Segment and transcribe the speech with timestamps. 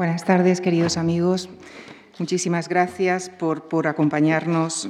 [0.00, 1.50] Buenas tardes, queridos amigos.
[2.18, 4.88] Muchísimas gracias por, acompañarnos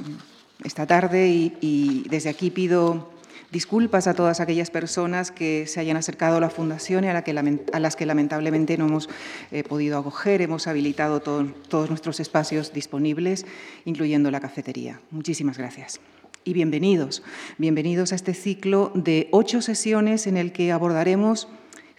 [0.63, 3.11] esta tarde y, desde aquí pido
[3.51, 7.25] disculpas a todas aquellas personas que se hayan acercado a la Fundación y a, la
[7.25, 7.31] que,
[7.73, 9.09] a las que lamentablemente no hemos
[9.51, 10.41] eh, podido acoger.
[10.41, 13.45] Hemos habilitado todo, todos nuestros espacios disponibles,
[13.83, 15.01] incluyendo la cafetería.
[15.11, 15.99] Muchísimas gracias.
[16.45, 17.21] Y bienvenidos,
[17.57, 21.49] bienvenidos a este ciclo de ocho sesiones en el que abordaremos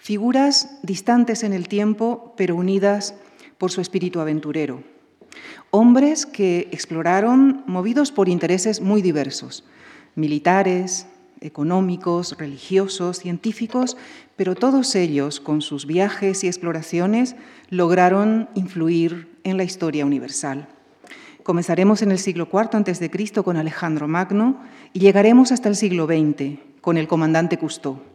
[0.03, 3.15] figuras distantes en el tiempo, pero unidas
[3.57, 4.83] por su espíritu aventurero
[5.71, 9.65] hombres que exploraron movidos por intereses muy diversos,
[10.15, 11.07] militares,
[11.41, 13.97] económicos, religiosos, científicos,
[14.37, 17.37] pero todos ellos, con sus viajes y exploraciones,
[17.71, 20.69] lograron influir en la historia universal.
[21.43, 23.43] Comenzaremos en el siglo IV a.C.
[23.43, 24.61] con Alejandro Magno
[24.93, 28.12] y llegaremos hasta el siglo XX con el comandante Cousteau.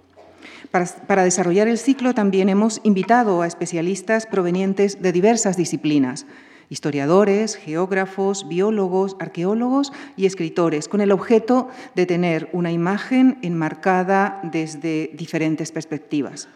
[0.72, 6.26] Para, desarrollar el ciclo también hemos invitado a especialistas provenientes de diversas disciplinas,
[6.70, 15.12] historiadores, geógrafos, biólogos, arqueólogos y escritores, con el objeto de tener una imagen enmarcada desde
[15.14, 16.50] diferentes perspectivas.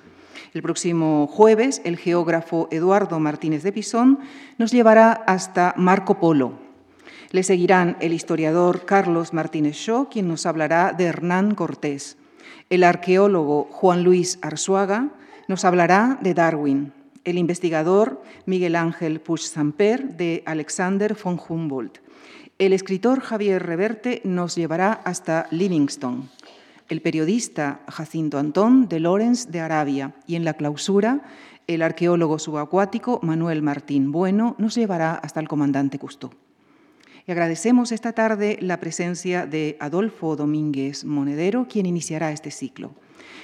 [0.54, 4.20] El próximo jueves, el geógrafo Eduardo Martínez de Pisón
[4.58, 6.60] nos llevará hasta Marco Polo.
[7.30, 12.18] Le seguirán el historiador Carlos Martínez Shaw, quien nos hablará de Hernán Cortés.
[12.72, 15.10] El arqueólogo Juan Luis Arzuaga
[15.50, 16.94] nos hablará de Darwin
[17.26, 22.00] el investigador Miguel Ángel Puig-Samper de Alexander von Humboldt.
[22.60, 26.30] El escritor Javier Reverte nos llevará hasta Livingstone.
[26.88, 31.26] El periodista Jacinto Antón de Lorenz de Arabia y en la clausura
[31.68, 36.32] el arqueólogo subacuático Manuel Martín Bueno nos llevará hasta el comandante Cousteau.
[37.32, 42.92] Agradecemos esta tarde la presencia de Adolfo Domínguez Monedero, quien iniciará este ciclo.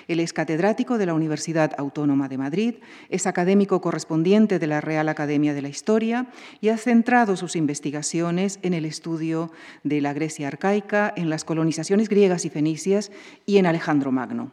[0.10, 2.76] Él es catedrático de la Universidad Autónoma de Madrid,
[3.10, 6.28] es académico correspondiente de la Real Academia de la Historia
[6.60, 9.54] y ha centrado sus investigaciones en el estudio
[9.86, 13.10] de la Grecia arcaica, en las colonizaciones griegas y fenicias
[13.46, 14.52] y en Alejandro Magno.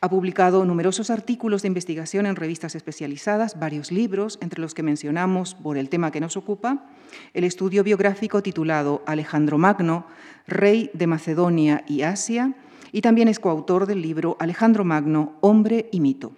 [0.00, 5.54] Ha publicado numerosos artículos de investigación en revistas especializadas, varios libros, entre los que mencionamos,
[5.54, 6.86] por el tema que nos ocupa,
[7.32, 10.06] el estudio biográfico titulado Alejandro Magno,
[10.46, 12.54] rey de Macedonia y Asia,
[12.92, 16.32] y también es coautor del libro Alejandro Magno, Hombre y Mito.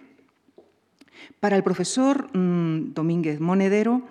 [1.39, 4.01] Para el profesor mmm, Domínguez Monedero,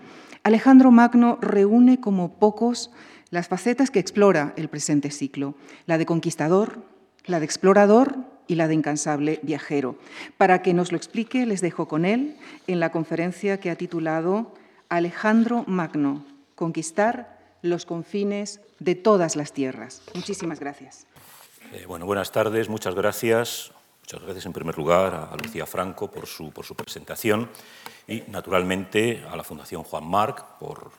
[0.44, 2.92] Alejandro Magno reúne como pocos
[3.30, 6.84] las facetas que explora el presente ciclo, la de conquistador,
[7.24, 9.96] la de explorador y la de incansable viajero.
[10.36, 12.36] Para que nos lo explique, les dejo con él
[12.66, 14.54] en la conferencia que ha titulado
[14.88, 16.24] Alejandro Magno,
[16.54, 20.02] conquistar los confines de todas las tierras.
[20.14, 21.06] Muchísimas gracias.
[21.72, 23.72] Eh, bueno, buenas tardes, muchas gracias.
[24.02, 27.50] Muchas gracias en primer lugar a Lucía Franco por su, por su presentación
[28.06, 30.92] y naturalmente a la Fundación Juan Marc por,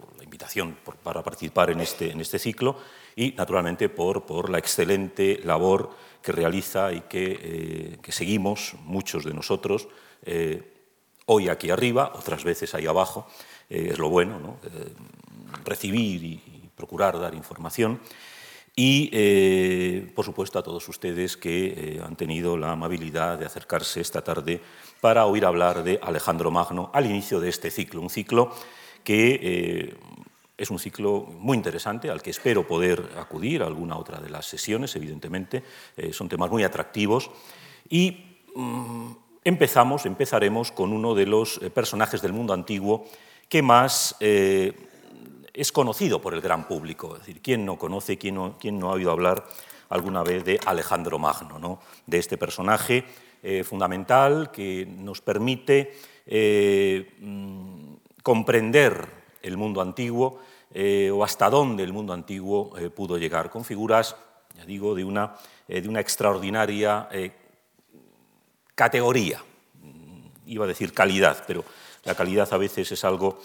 [0.00, 2.76] por la invitación por, para participar en este, en este ciclo
[3.14, 5.90] y naturalmente por, por la excelente labor
[6.22, 9.88] que realiza y que, eh, que seguimos muchos de nosotros
[10.24, 10.72] eh,
[11.26, 13.26] hoy aquí arriba, otras veces ahí abajo.
[13.70, 14.58] Eh, es lo bueno, ¿no?
[14.64, 14.92] Eh,
[15.64, 18.00] recibir y, y procurar dar información
[18.78, 24.02] y, eh, por supuesto, a todos ustedes que eh, han tenido la amabilidad de acercarse
[24.02, 24.60] esta tarde
[25.00, 28.52] para oír hablar de Alejandro Magno al inicio de este ciclo, un ciclo
[29.06, 29.94] que eh,
[30.58, 34.46] es un ciclo muy interesante al que espero poder acudir a alguna otra de las
[34.46, 35.62] sesiones, evidentemente,
[35.96, 37.30] eh, son temas muy atractivos
[37.88, 39.12] y mmm,
[39.44, 43.06] empezamos, empezaremos con uno de los eh, personajes del mundo antiguo
[43.48, 47.14] que más es conocido por el gran público.
[47.14, 49.46] Es decir, ¿quién no conoce, quién no, quién no ha oído hablar
[49.88, 51.78] alguna vez de Alejandro Magno, ¿no?
[52.06, 53.04] de este personaje
[53.62, 55.94] fundamental que nos permite
[57.20, 57.95] mm,
[58.26, 59.06] comprender
[59.40, 60.40] el mundo antiguo
[60.74, 64.16] eh, o hasta dónde el mundo antiguo eh, pudo llegar, con figuras,
[64.56, 65.36] ya digo, de una,
[65.68, 67.08] eh, de una extraordinaria
[68.74, 69.40] categoría,
[70.44, 71.64] iba a decir calidad, pero
[72.02, 73.38] la calidad a veces es algo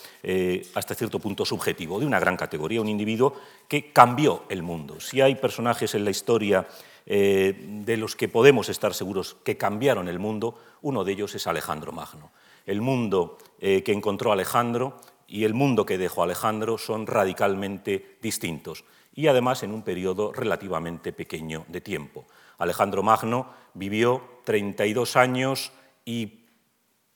[0.73, 3.35] hasta cierto punto subjetivo, de una gran categoría, un individuo
[3.67, 4.99] que cambió el mundo.
[4.99, 6.65] Si hay personajes en la historia
[7.05, 11.91] de los que podemos estar seguros que cambiaron el mundo, uno de ellos es Alejandro
[11.91, 12.31] Magno.
[12.65, 18.83] El mundo eh, que encontró Alejandro y el mundo que dejó Alejandro son radicalmente distintos
[19.13, 22.25] y además en un periodo relativamente pequeño de tiempo.
[22.57, 25.71] Alejandro Magno vivió 32 años
[26.05, 26.45] y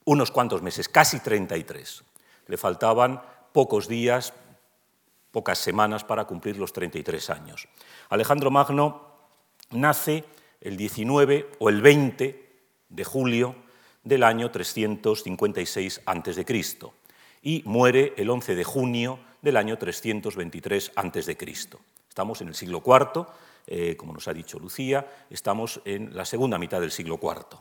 [0.04, 2.04] unos cuantos meses, casi 33.
[2.46, 3.22] Le faltaban
[3.52, 4.32] pocos días,
[5.32, 7.68] pocas semanas para cumplir los 33 años.
[8.08, 9.02] Alejandro Magno
[9.70, 10.24] nace
[10.60, 12.46] el 19 o el 20
[12.88, 13.65] de julio
[14.06, 16.46] del año 356 a.C.
[17.42, 21.36] y muere el 11 de junio del año 323 a.C.
[22.08, 23.26] Estamos en el siglo IV,
[23.66, 27.58] eh, como nos ha dicho Lucía, estamos en la segunda mitad del siglo IV.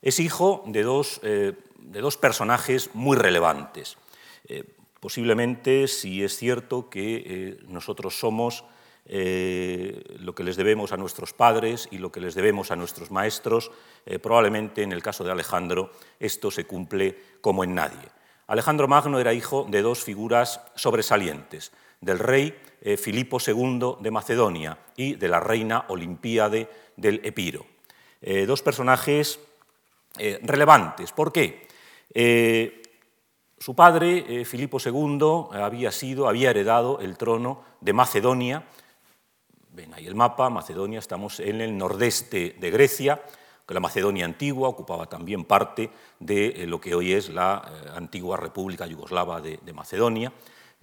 [0.00, 3.98] Es hijo de dos, eh, de dos personajes muy relevantes.
[4.44, 4.62] Eh,
[5.00, 8.64] posiblemente, si es cierto que nosotros somos
[9.10, 13.72] lo que les debemos a nuestros padres y lo que les debemos a nuestros maestros,
[14.22, 15.90] probablemente en el caso de Alejandro
[16.20, 18.08] esto se cumple como en nadie.
[18.46, 21.70] Alejandro Magno era hijo de dos figuras sobresalientes,
[22.00, 27.66] del rey eh, Filipo II de Macedonia y de la reina Olimpíade del Epiro.
[28.20, 29.38] Eh, dos personajes
[30.18, 31.12] eh, relevantes.
[31.12, 31.68] ¿Por qué?
[33.56, 38.64] su padre, Filipo II, había sido, había heredado el trono de Macedonia.
[39.72, 43.22] Ven ahí el mapa, Macedonia, estamos en el nordeste de Grecia,
[43.66, 47.62] que la Macedonia antigua ocupaba también parte de lo que hoy es la
[47.94, 50.32] antigua República Yugoslava de Macedonia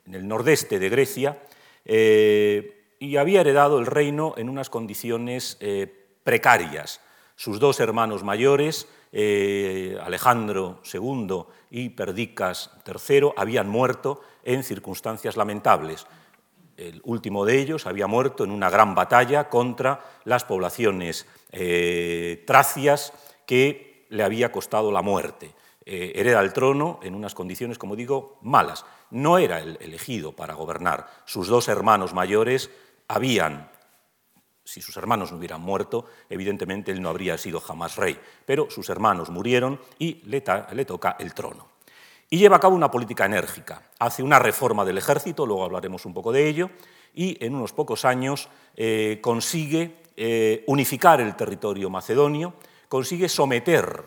[0.07, 1.37] en el nordeste de Grecia,
[1.85, 5.87] eh, y había heredado el reino en unas condiciones eh,
[6.23, 7.01] precarias.
[7.35, 16.07] Sus dos hermanos mayores, eh, Alejandro II y Perdicas III, habían muerto en circunstancias lamentables.
[16.77, 21.25] El último de ellos había muerto en una gran batalla contra las poblaciones
[22.45, 23.13] tracias
[23.45, 25.53] que le había costado la muerte.
[25.85, 31.07] hereda el trono en unas condiciones, como digo, malas no era el elegido para gobernar.
[31.25, 32.69] Sus dos hermanos mayores
[33.07, 33.69] habían,
[34.63, 38.89] si sus hermanos no hubieran muerto, evidentemente él no habría sido jamás rey, pero sus
[38.89, 41.76] hermanos murieron y le, toca el trono.
[42.29, 43.83] Y lleva a cabo una política enérgica.
[43.99, 46.69] Hace una reforma del ejército, luego hablaremos un poco de ello,
[47.13, 52.53] y en unos pocos años eh, consigue eh, unificar el territorio macedonio,
[52.89, 54.03] consigue someter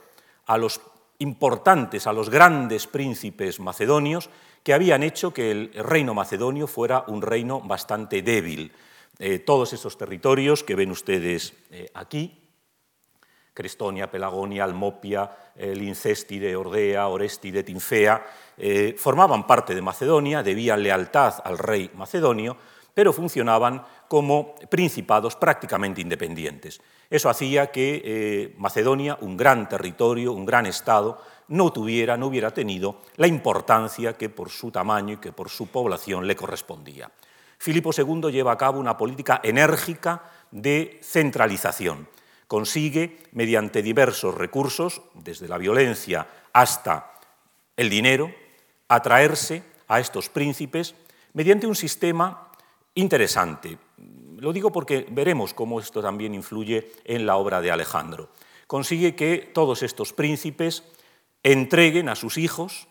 [0.47, 0.81] a los
[1.19, 4.29] importantes, a los grandes príncipes macedonios,
[4.63, 8.73] que habían hecho que el reino macedonio fuera un reino bastante débil.
[9.19, 11.55] Eh, todos esos territorios que ven ustedes
[11.95, 12.40] aquí,
[13.61, 18.25] Crestonia, Pelagonia, Almopia, el Incéstide, Ordea, Orestide, Tinfea,
[18.57, 22.57] eh, formaban parte de Macedonia, debían lealtad al rey macedonio,
[22.95, 26.81] pero funcionaban como principados prácticamente independientes.
[27.11, 33.03] Eso hacía que Macedonia, un gran territorio, un gran estado, no tuviera, no hubiera tenido
[33.17, 37.11] la importancia que por su tamaño y que por su población le correspondía.
[37.61, 42.09] Filipo II lleva a cabo una política enérgica de centralización.
[42.51, 47.13] Consigue, mediante diversos recursos, desde la violencia hasta
[47.77, 48.35] el dinero,
[48.89, 50.97] atraerse a estos príncipes
[51.33, 52.51] mediante un sistema
[52.95, 53.79] interesante.
[54.39, 58.31] Lo digo porque veremos cómo esto también influye en la obra de Alejandro.
[58.67, 60.83] Consigue que todos estos príncipes
[61.45, 62.89] entreguen a sus hijos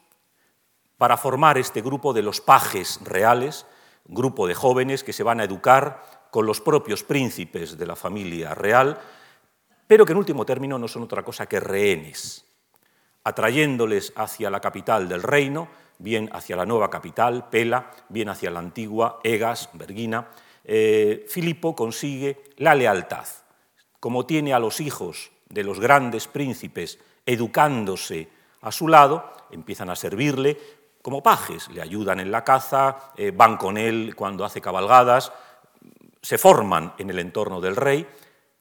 [0.98, 3.66] para formar este grupo de los pajes reales,
[4.06, 8.56] grupo de jóvenes que se van a educar con los propios príncipes de la familia
[8.56, 9.02] real,
[9.90, 12.46] pero que en último término no son otra cosa que rehenes,
[13.24, 18.60] atrayéndoles hacia la capital del reino, bien hacia la nueva capital, Pela, bien hacia la
[18.60, 20.28] antigua, Egas, Bergina.
[20.64, 23.26] Eh, Filipo consigue la lealtad.
[24.00, 28.30] Como tiene a los hijos de los grandes príncipes educándose
[28.62, 30.56] a su lado, empiezan a servirle
[31.02, 35.32] como pajes, le ayudan en la caza, eh, van con él cuando hace cabalgadas,
[36.22, 38.06] se forman en el entorno del rey,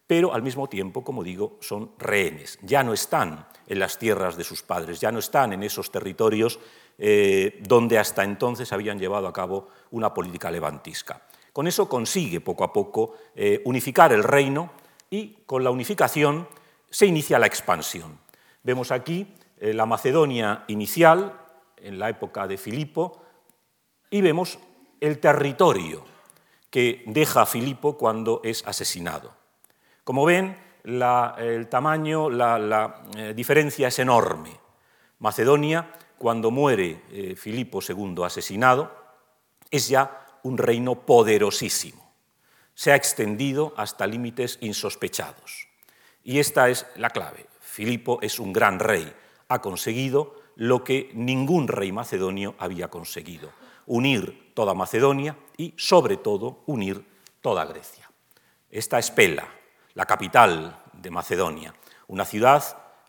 [0.09, 2.59] pero al mismo tiempo, como digo, son rehenes.
[2.63, 6.59] Ya no están en las tierras de sus padres, ya no están en esos territorios
[6.97, 11.27] eh, donde hasta entonces habían llevado a cabo una política levantisca.
[11.53, 14.71] Con eso consigue poco a poco eh, unificar el reino
[15.11, 16.49] y con la unificación
[16.89, 18.19] se inicia la expansión.
[18.63, 21.39] Vemos aquí eh, la Macedonia inicial,
[21.77, 23.21] en la época de Filipo,
[24.09, 24.59] y vemos
[25.01, 26.03] el territorio
[26.71, 29.38] que deja Filipo cuando es asesinado.
[30.09, 34.59] Como ven, el tamaño, la, eh, diferencia es enorme.
[35.19, 38.91] Macedonia, cuando muere eh, Filipo II asesinado,
[39.71, 42.11] es ya un reino poderosísimo.
[42.73, 45.69] Se ha extendido hasta límites insospechados.
[46.25, 47.45] Y esta es la clave.
[47.61, 49.13] Filipo es un gran rey,
[49.49, 53.53] ha conseguido lo que ningún rey macedonio había conseguido,
[53.85, 57.05] unir toda Macedonia y, sobre todo, unir
[57.43, 58.11] toda Grecia.
[58.71, 59.58] Esta es Pela,
[59.99, 61.75] la capital de Macedonia,
[62.07, 62.63] una ciudad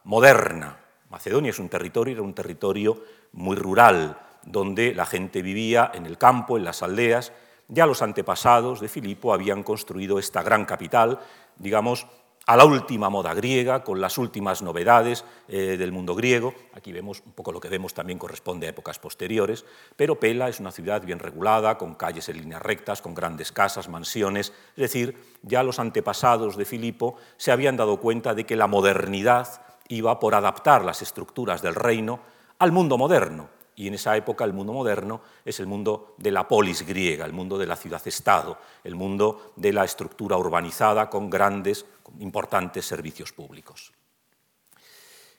[0.06, 0.76] moderna.
[1.12, 3.04] Macedonia es un territorio, era un territorio
[3.34, 7.32] muy rural, donde la gente vivía en el campo, en las aldeas.
[7.68, 11.20] Ya los antepasados de Filipo habían construido esta gran capital,
[11.58, 12.08] digamos,
[12.46, 16.54] a la última moda griega, con las últimas novedades eh, del mundo griego.
[16.74, 19.66] Aquí vemos un poco lo que vemos también corresponde a épocas posteriores,
[19.96, 23.88] pero Pela es una ciudad bien regulada, con calles en líneas rectas, con grandes casas,
[23.88, 24.54] mansiones.
[24.76, 29.62] Es decir, ya los antepasados de Filipo se habían dado cuenta de que la modernidad
[29.88, 32.20] iba por adaptar las estructuras del reino
[32.58, 36.46] al mundo moderno, y en esa época el mundo moderno es el mundo de la
[36.46, 41.86] polis griega, el mundo de la ciudad-estado, el mundo de la estructura urbanizada con grandes,
[42.20, 43.94] importantes servicios públicos.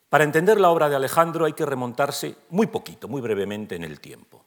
[0.08, 4.00] Para entender la obra de Alejandro hay que remontarse muy poquito, muy brevemente en el
[4.00, 4.42] tiempo.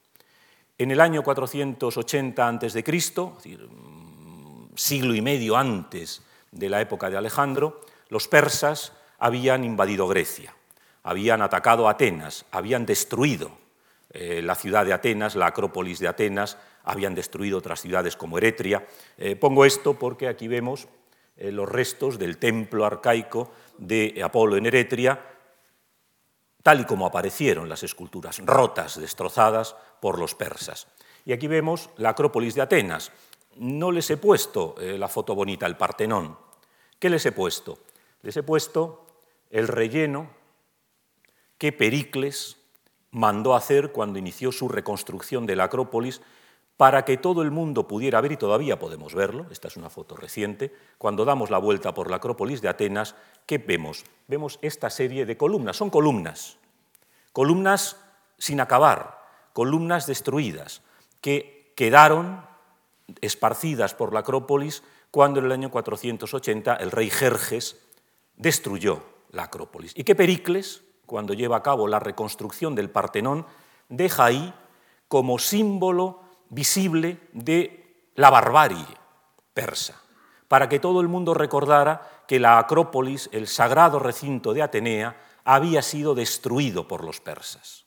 [0.76, 3.68] En el año 480 a.C., decir,
[4.74, 6.20] siglo y medio antes
[6.50, 10.52] de la época de Alejandro, los persas habían invadido Grecia,
[11.04, 13.62] habían atacado Atenas, habían destruido
[14.14, 18.86] eh, la ciudad de Atenas, la Acrópolis de Atenas, habían destruido otras ciudades como Eretria.
[19.18, 20.86] Eh, pongo esto porque aquí vemos
[21.36, 25.20] eh, los restos del templo arcaico de Apolo en Eretria,
[26.62, 30.86] tal y como aparecieron las esculturas, rotas, destrozadas por los persas.
[31.24, 33.10] Y aquí vemos la Acrópolis de Atenas.
[33.56, 36.38] No les he puesto la foto bonita, el Partenón.
[37.00, 37.78] ¿Qué les he puesto?
[38.22, 39.06] Les he puesto
[39.50, 40.30] el relleno
[41.58, 42.63] que Pericles
[43.14, 46.20] mandó hacer cuando inició su reconstrucción de la Acrópolis
[46.76, 50.16] para que todo el mundo pudiera ver, y todavía podemos verlo, esta es una foto
[50.16, 53.14] reciente, cuando damos la vuelta por la Acrópolis de Atenas,
[53.46, 54.04] ¿qué vemos?
[54.26, 56.58] Vemos esta serie de columnas, son columnas,
[57.32, 57.96] columnas
[58.36, 60.82] sin acabar, columnas destruidas,
[61.20, 62.44] que quedaron
[63.20, 67.80] esparcidas por la Acrópolis cuando en el año 480 el rey Jerjes
[68.34, 69.92] destruyó la Acrópolis.
[69.94, 73.46] Y que Pericles, cuando lleva a cabo la reconstrucción del Partenón,
[73.88, 74.54] deja ahí
[75.08, 78.86] como símbolo visible de la barbarie
[79.52, 80.00] persa,
[80.48, 85.82] para que todo el mundo recordara que la Acrópolis, el sagrado recinto de Atenea, había
[85.82, 87.84] sido destruido por los persas.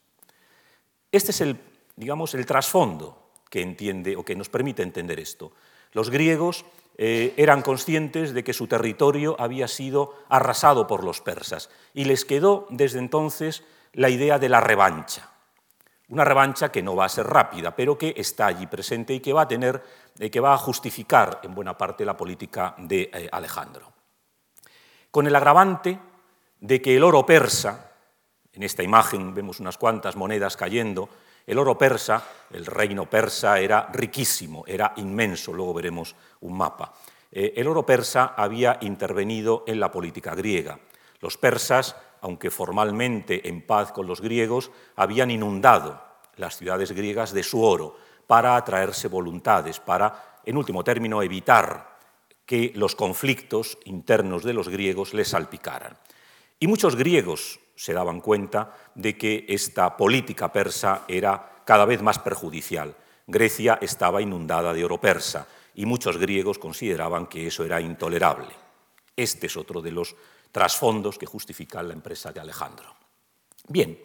[1.11, 1.59] Este es el,
[1.95, 5.51] digamos, el trasfondo que entiende o que nos permite entender esto.
[5.93, 6.65] Los griegos
[6.99, 12.25] eh, eran conscientes de que su territorio había sido arrasado por los persas y les
[12.25, 13.63] quedó desde entonces
[13.93, 15.29] la idea de la revancha.
[16.09, 19.33] Una revancha que no va a ser rápida, pero que está allí presente y que
[19.33, 19.83] va a tener,
[20.17, 23.93] eh, que va a justificar en buena parte la política de eh, Alejandro.
[25.11, 25.99] Con el agravante
[26.59, 27.91] de que el oro persa,
[28.53, 31.09] en esta imagen vemos unas cuantas monedas cayendo,
[31.47, 36.93] el oro persa, el reino persa, era riquísimo, era inmenso, luego veremos un mapa.
[37.31, 40.77] Eh, el oro persa había intervenido en la política griega.
[41.21, 46.03] Los persas, aunque formalmente en paz con los griegos, habían inundado
[46.35, 51.97] las ciudades griegas de su oro para atraerse voluntades, para, en último término, evitar
[52.45, 55.97] que los conflictos internos de los griegos les salpicaran.
[56.59, 62.17] Y muchos griegos se daban cuenta de que esta política persa era cada vez más
[62.17, 62.95] perjudicial.
[63.27, 68.49] Grecia estaba inundada de oro persa y muchos griegos consideraban que eso era intolerable.
[69.15, 70.15] Este es otro de los
[70.51, 72.95] trasfondos que justifican la empresa de Alejandro.
[73.67, 74.01] Bien,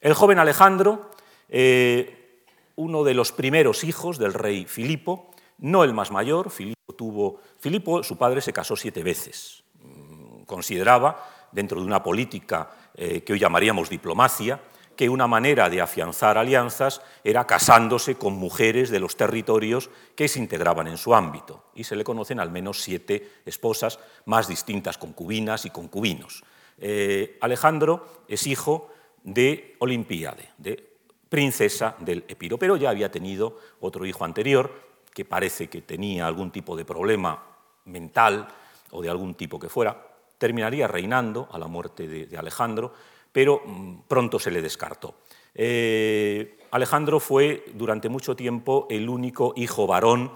[0.00, 1.10] el joven Alejandro,
[1.48, 2.44] eh,
[2.76, 8.04] uno de los primeros hijos del rey Filipo, no el más mayor, Filipo tuvo, Filipo,
[8.04, 9.64] su padre se casó siete veces.
[9.82, 14.60] Mm, consideraba, dentro de una política eh, que hoy llamaríamos diplomacia,
[14.96, 20.38] que una manera de afianzar alianzas era casándose con mujeres de los territorios que se
[20.38, 21.64] integraban en su ámbito.
[21.74, 26.44] Y se le conocen al menos siete esposas, más distintas concubinas y concubinos.
[26.76, 28.90] Eh, Alejandro es hijo
[29.22, 30.90] de Olimpíade, de
[31.30, 34.70] princesa del Epiro, pero ya había tenido otro hijo anterior
[35.14, 37.42] que parece que tenía algún tipo de problema
[37.86, 38.48] mental
[38.90, 40.09] o de algún tipo que fuera,
[40.40, 42.92] terminaría reinando a la muerte de, Alejandro,
[43.30, 45.16] pero mm, pronto se le descartó.
[45.54, 50.32] Eh, Alejandro fue durante mucho tiempo el único hijo varón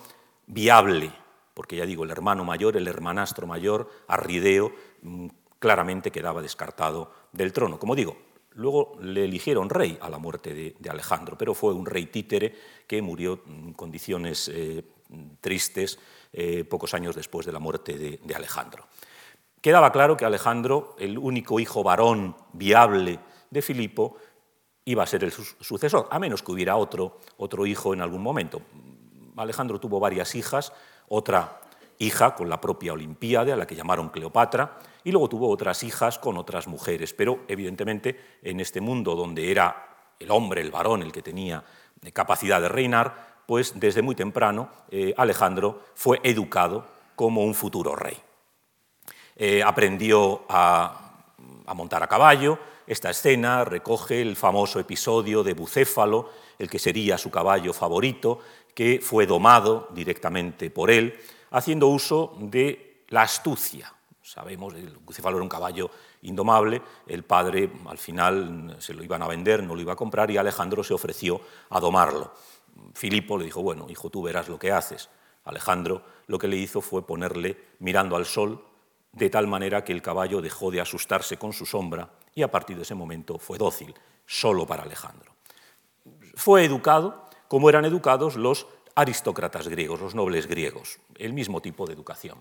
[0.46, 1.10] viable,
[1.54, 7.54] porque ya digo, el hermano mayor, el hermanastro mayor, Arrideo, mm, claramente quedaba descartado del
[7.54, 7.78] trono.
[7.78, 8.14] Como digo,
[8.56, 12.54] luego le eligieron rey a la muerte de, Alejandro, pero fue un rey títere
[12.86, 14.84] que murió en condiciones eh,
[15.40, 15.98] tristes
[16.30, 18.84] eh, pocos años después de la muerte de Alejandro.
[19.64, 23.18] Quedaba claro que Alejandro, el único hijo varón viable
[23.48, 24.18] de Filipo,
[24.84, 28.60] iba a ser el sucesor, a menos que hubiera otro, otro hijo en algún momento.
[29.38, 30.74] Alejandro tuvo varias hijas,
[31.08, 31.62] otra
[31.98, 36.18] hija con la propia Olimpíade, a la que llamaron Cleopatra, y luego tuvo otras hijas
[36.18, 41.10] con otras mujeres, pero evidentemente en este mundo donde era el hombre, el varón, el
[41.10, 41.64] que tenía
[42.12, 46.84] capacidad de reinar, pues desde muy temprano eh, Alejandro fue educado
[47.16, 48.18] como un futuro rey.
[49.36, 51.00] Eh, aprendió a,
[51.74, 52.58] montar a caballo.
[52.86, 58.40] Esta escena recoge el famoso episodio de Bucéfalo, el que sería su caballo favorito,
[58.74, 61.18] que fue domado directamente por él,
[61.50, 63.92] haciendo uso de la astucia.
[64.22, 65.90] Sabemos, el Bucéfalo era un caballo
[66.22, 70.30] indomable, el padre al final se lo iban a vender, no lo iba a comprar
[70.30, 72.32] y Alejandro se ofreció a domarlo.
[72.94, 75.10] Filipo le dijo, bueno, hijo, tú verás lo que haces.
[75.44, 78.64] Alejandro lo que le hizo fue ponerle mirando al sol,
[79.14, 82.76] de tal manera que el caballo dejó de asustarse con su sombra y a partir
[82.76, 83.94] de ese momento fue dócil,
[84.26, 85.32] solo para Alejandro.
[86.34, 88.66] Fue educado como eran educados los
[88.96, 92.38] aristócratas griegos, los nobles griegos, el mismo tipo de educación.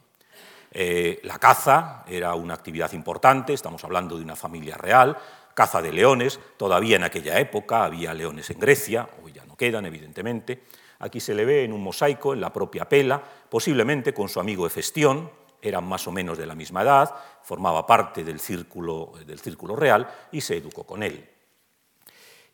[0.71, 5.17] Eh, la caza era una actividad importante, estamos hablando de una familia real,
[5.53, 9.85] caza de leones, todavía en aquella época había leones en Grecia, hoy ya no quedan,
[9.85, 10.63] evidentemente.
[10.99, 14.65] Aquí se le ve en un mosaico, en la propia Pela, posiblemente con su amigo
[14.65, 15.29] Hefestión,
[15.63, 20.07] eran más o menos de la misma edad, formaba parte del círculo, del círculo real
[20.31, 21.27] y se educó con él.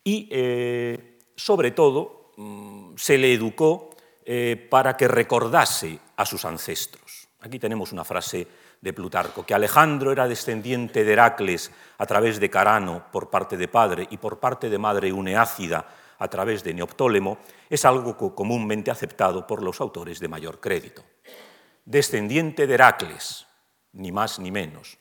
[0.04, 3.90] Y, eh, sobre todo, mm, se le educó
[4.24, 7.26] eh, para que recordase a sus ancestros.
[7.40, 8.46] Aquí tenemos una frase
[8.80, 13.68] de Plutarco, que Alejandro era descendiente de Heracles a través de Carano por parte de
[13.68, 15.86] padre y por parte de madre Uneácida
[16.18, 17.38] a través de Neoptólemo,
[17.68, 21.02] es algo comúnmente aceptado por los autores de mayor crédito.
[21.90, 23.46] Descendiente de Heracles,
[23.92, 24.98] ni más ni menos.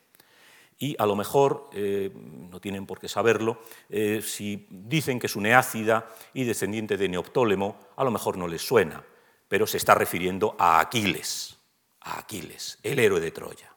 [0.78, 5.36] Y a lo mejor, eh, no tienen por qué saberlo, eh, si dicen que es
[5.36, 9.04] Uneácida y descendiente de Neoptólemo, a lo mejor no les suena,
[9.48, 11.58] pero se está refiriendo a Aquiles,
[12.02, 13.74] a Aquiles, el héroe de Troya.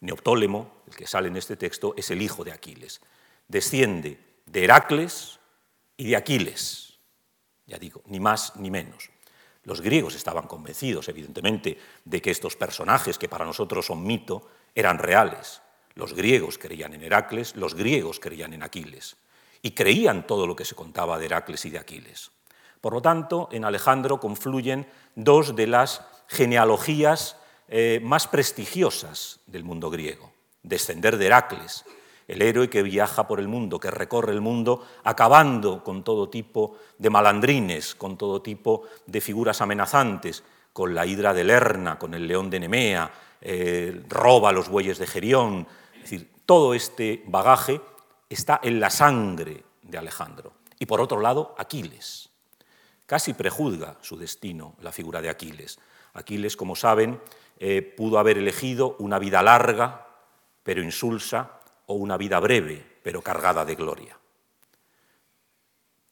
[0.00, 3.00] Neoptólemo, el que sale en este texto, es el hijo de Aquiles.
[3.48, 5.38] Desciende de Heracles,
[5.96, 6.98] y de Aquiles.
[7.66, 9.11] Ya digo, ni más ni menos.
[9.64, 14.98] Los griegos estaban convencidos, evidentemente, de que estos personajes, que para nosotros son mito, eran
[14.98, 15.62] reales.
[15.94, 19.16] Los griegos creían en Heracles, los griegos creían en Aquiles.
[19.62, 22.32] Y creían todo lo que se contaba de Heracles y de Aquiles.
[22.80, 27.36] Por lo tanto, en Alejandro confluyen dos de las genealogías
[27.68, 30.32] eh, más prestigiosas del mundo griego.
[30.64, 31.84] Descender de Heracles,
[32.28, 36.76] el héroe que viaja por el mundo, que recorre el mundo, acabando con todo tipo
[36.98, 42.26] de malandrines, con todo tipo de figuras amenazantes, con la hidra de Lerna, con el
[42.26, 45.66] león de Nemea, eh, roba los bueyes de Gerión.
[45.96, 47.80] Es decir, todo este bagaje
[48.28, 50.52] está en la sangre de Alejandro.
[50.78, 52.30] Y por otro lado, Aquiles.
[53.06, 55.78] Casi prejuzga su destino la figura de Aquiles.
[56.14, 57.20] Aquiles, como saben,
[57.58, 60.06] eh, pudo haber elegido una vida larga,
[60.62, 64.18] pero insulsa, o una vida breve, pero cargada de gloria.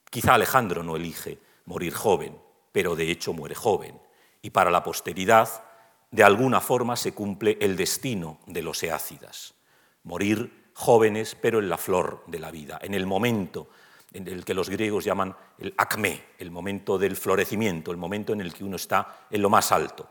[0.09, 2.37] Quizá Alejandro no elige morir joven,
[2.71, 3.99] pero de hecho muere joven,
[4.41, 5.63] y para la posteridad,
[6.11, 9.53] de alguna forma se cumple el destino de los eácidas,
[10.03, 13.69] morir jóvenes, pero en la flor de la vida, en el momento
[14.13, 18.41] en el que los griegos llaman el acme, el momento del florecimiento, el momento en
[18.41, 20.09] el que uno está en lo más alto.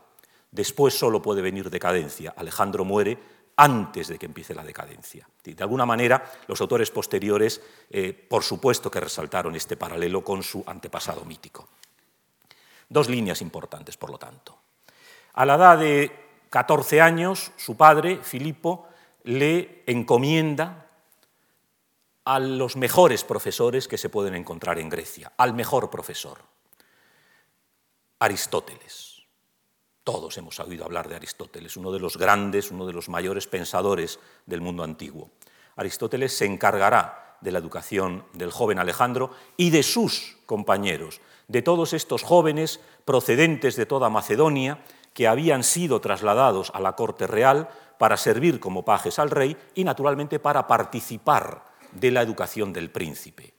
[0.49, 2.33] Después solo puede venir decadencia.
[2.35, 3.17] Alejandro muere
[3.55, 5.27] antes de que empiece la decadencia.
[5.43, 10.63] De alguna manera, los autores posteriores, eh, por supuesto que resaltaron este paralelo con su
[10.65, 11.67] antepasado mítico.
[12.89, 14.57] Dos líneas importantes, por lo tanto.
[15.33, 16.11] A la edad de
[16.49, 18.87] 14 años, su padre, Filipo,
[19.23, 20.87] le encomienda
[22.25, 26.39] a los mejores profesores que se pueden encontrar en Grecia, al mejor profesor,
[28.19, 29.10] Aristóteles.
[30.03, 34.19] Todos hemos oído hablar de Aristóteles, uno de los grandes, uno de los mayores pensadores
[34.47, 35.29] del mundo antiguo.
[35.75, 41.93] Aristóteles se encargará de la educación del joven Alejandro y de sus compañeros, de todos
[41.93, 44.83] estos jóvenes procedentes de toda Macedonia
[45.13, 49.83] que habían sido trasladados a la corte real para servir como pajes al rey y
[49.83, 53.53] naturalmente para participar de la educación del príncipe.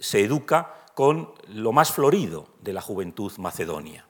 [0.00, 4.06] Se educa con lo más florido de la juventud macedonia.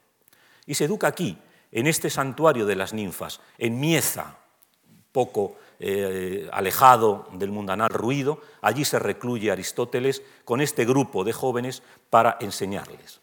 [0.66, 1.38] Y se educa aquí,
[1.72, 4.36] en este santuario de las ninfas, en Mieza,
[5.12, 11.82] poco eh, alejado del mundanal ruido, allí se recluye Aristóteles con este grupo de jóvenes
[12.10, 13.20] para enseñarles.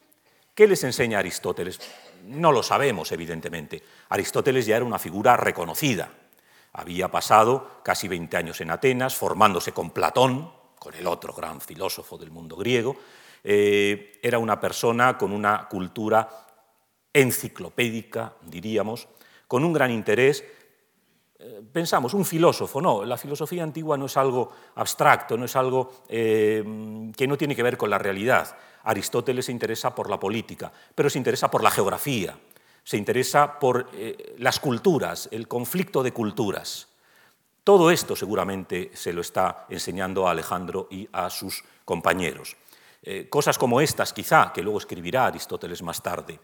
[0.53, 1.79] ¿Qué les enseña Aristóteles?
[2.25, 3.83] No lo sabemos, evidentemente.
[4.10, 6.10] Aristóteles ya era una figura reconocida.
[6.73, 12.17] Había pasado casi 20 años en Atenas, formándose con Platón, con el otro gran filósofo
[12.17, 12.97] del mundo griego.
[13.43, 16.46] Eh, era una persona con una cultura
[17.17, 19.08] enciclopédica, diríamos,
[19.47, 20.43] con un gran interés.
[21.39, 26.03] Eh, pensamos, un filósofo, no, la filosofía antigua no es algo abstracto, no es algo
[26.08, 26.63] eh,
[27.15, 28.56] que no tiene que ver con la realidad.
[28.84, 32.38] Aristóteles se interesa por la política, pero se interesa por la geografía,
[32.84, 36.88] se interesa por eh, las culturas, el conflicto de culturas.
[37.63, 42.56] Todo esto seguramente se lo está enseñando a Alejandro y a sus compañeros.
[43.30, 46.39] Cosas como estas, quizá, que luego escribirá Aristóteles más tarde.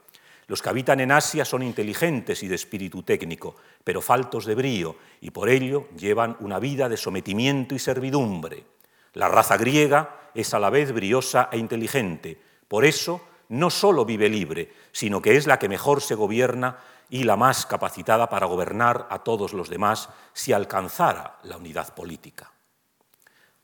[0.48, 4.96] Los que habitan en Asia son inteligentes y de espíritu técnico, pero faltos de brío,
[5.22, 8.66] y por ello llevan una vida de sometimiento y servidumbre.
[9.14, 14.30] La raza griega es a la vez briosa e inteligente, por eso no solo vive
[14.30, 16.80] libre, sino que es la que mejor se gobierna
[17.10, 22.52] y la más capacitada para gobernar a todos los demás si alcanzara la unidad política.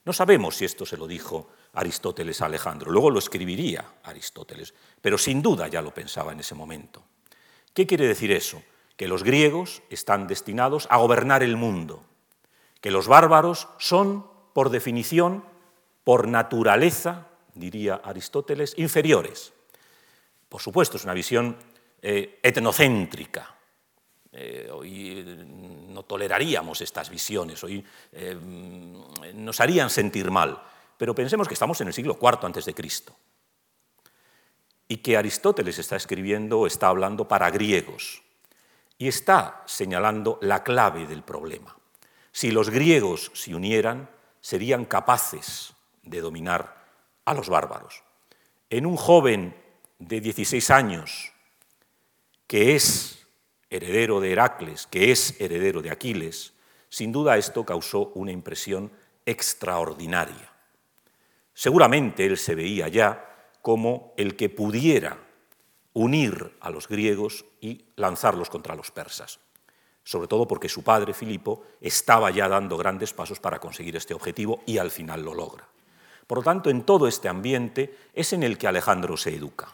[0.06, 5.42] No sabemos si esto se lo dijo Aristóteles Alejandro, luego lo escribiría Aristóteles, pero sin
[5.42, 7.04] duda ya lo pensaba en ese momento.
[7.74, 8.62] ¿Qué quiere decir eso?
[8.98, 12.04] Que los griegos están destinados a gobernar el mundo,
[12.82, 15.44] que los bárbaros son, por definición,
[16.04, 19.54] por naturaleza, diría Aristóteles, inferiores.
[20.50, 21.56] Por supuesto, es una visión
[22.02, 23.56] eh, etnocéntrica.
[24.32, 25.46] Eh, hoy eh,
[25.90, 27.84] no toleraríamos estas visiones, hoy
[29.34, 30.62] nos harían sentir mal,
[31.00, 33.16] pero pensemos que estamos en el siglo IV antes de Cristo
[34.86, 38.22] y que Aristóteles está escribiendo o está hablando para griegos
[38.98, 41.78] y está señalando la clave del problema.
[42.34, 44.10] Si los griegos se unieran,
[44.42, 46.84] serían capaces de dominar
[47.24, 48.04] a los bárbaros.
[48.70, 49.56] En un joven
[50.00, 51.32] de 16 años
[52.46, 53.26] que es
[53.70, 56.52] heredero de Heracles, que es heredero de Aquiles,
[56.90, 58.92] sin duda esto causó una impresión
[59.26, 60.49] extraordinaria.
[61.60, 65.18] Seguramente él se veía ya como el que pudiera
[65.92, 69.42] unir a los griegos y lanzarlos contra los persas,
[70.06, 74.64] sobre todo porque su padre, Filipo, estaba ya dando grandes pasos para conseguir este objetivo
[74.66, 75.68] y al final lo logra.
[76.28, 79.68] Por lo tanto, en todo este ambiente es en el que Alejandro se educa.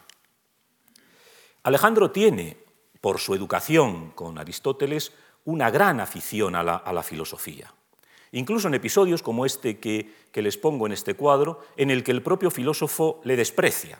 [1.62, 2.56] Alejandro tiene
[3.00, 5.12] por su educación con Aristóteles,
[5.44, 7.72] una gran afición a la, filosofía.
[8.36, 12.22] Incluso en episodios como este que, les pongo en este cuadro, en el que el
[12.22, 13.98] propio filósofo le desprecia.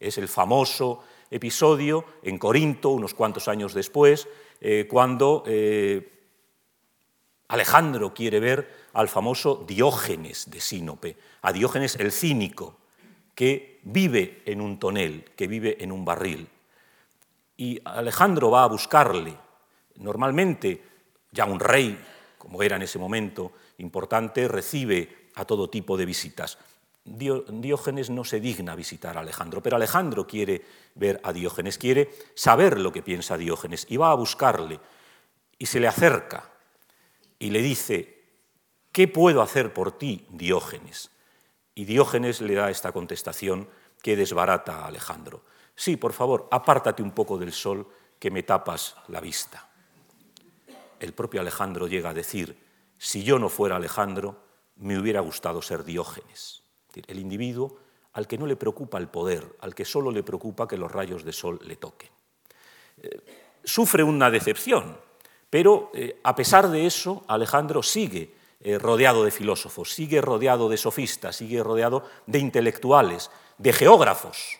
[0.00, 4.26] Es el famoso episodio en Corinto, unos cuantos años después,
[4.60, 6.10] eh, cuando eh,
[7.46, 12.76] Alejandro quiere ver al famoso Diógenes de Sinope, a Diógenes el cínico,
[13.36, 16.48] que vive en un tonel, que vive en un barril
[17.60, 19.36] y Alejandro va a buscarle.
[19.96, 20.82] Normalmente,
[21.30, 22.02] ya un rey,
[22.40, 26.56] como era en ese momento importante, recibe a todo tipo de visitas.
[27.04, 32.80] Diógenes no se digna visitar a Alejandro, pero Alejandro quiere ver a Diógenes, quiere saber
[32.80, 34.80] lo que piensa Diógenes y va a buscarle
[35.58, 36.48] y se le acerca
[37.38, 38.24] y le dice,
[38.90, 41.10] ¿qué puedo hacer por ti, Diógenes?
[41.74, 43.68] Y Diógenes le da esta contestación
[44.02, 45.44] que desbarata a Alejandro.
[45.76, 47.86] Sí, por favor, apártate un poco del sol
[48.18, 49.69] que me tapas la vista.
[51.00, 52.56] El propio Alejandro llega a decir,
[52.98, 54.36] si yo no fuera Alejandro,
[54.76, 56.62] me hubiera gustado ser Diógenes.
[57.06, 57.78] El individuo
[58.12, 61.24] al que no le preocupa el poder, al que solo le preocupa que los rayos
[61.24, 62.10] de sol le toquen.
[63.02, 63.20] Eh,
[63.64, 64.96] sufre una decepción,
[65.48, 70.76] pero eh, a pesar de eso, Alejandro sigue eh, rodeado de filósofos, sigue rodeado de
[70.76, 74.58] sofistas, sigue rodeado de intelectuales, de geógrafos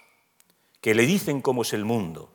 [0.80, 2.32] que le dicen cómo es el mundo,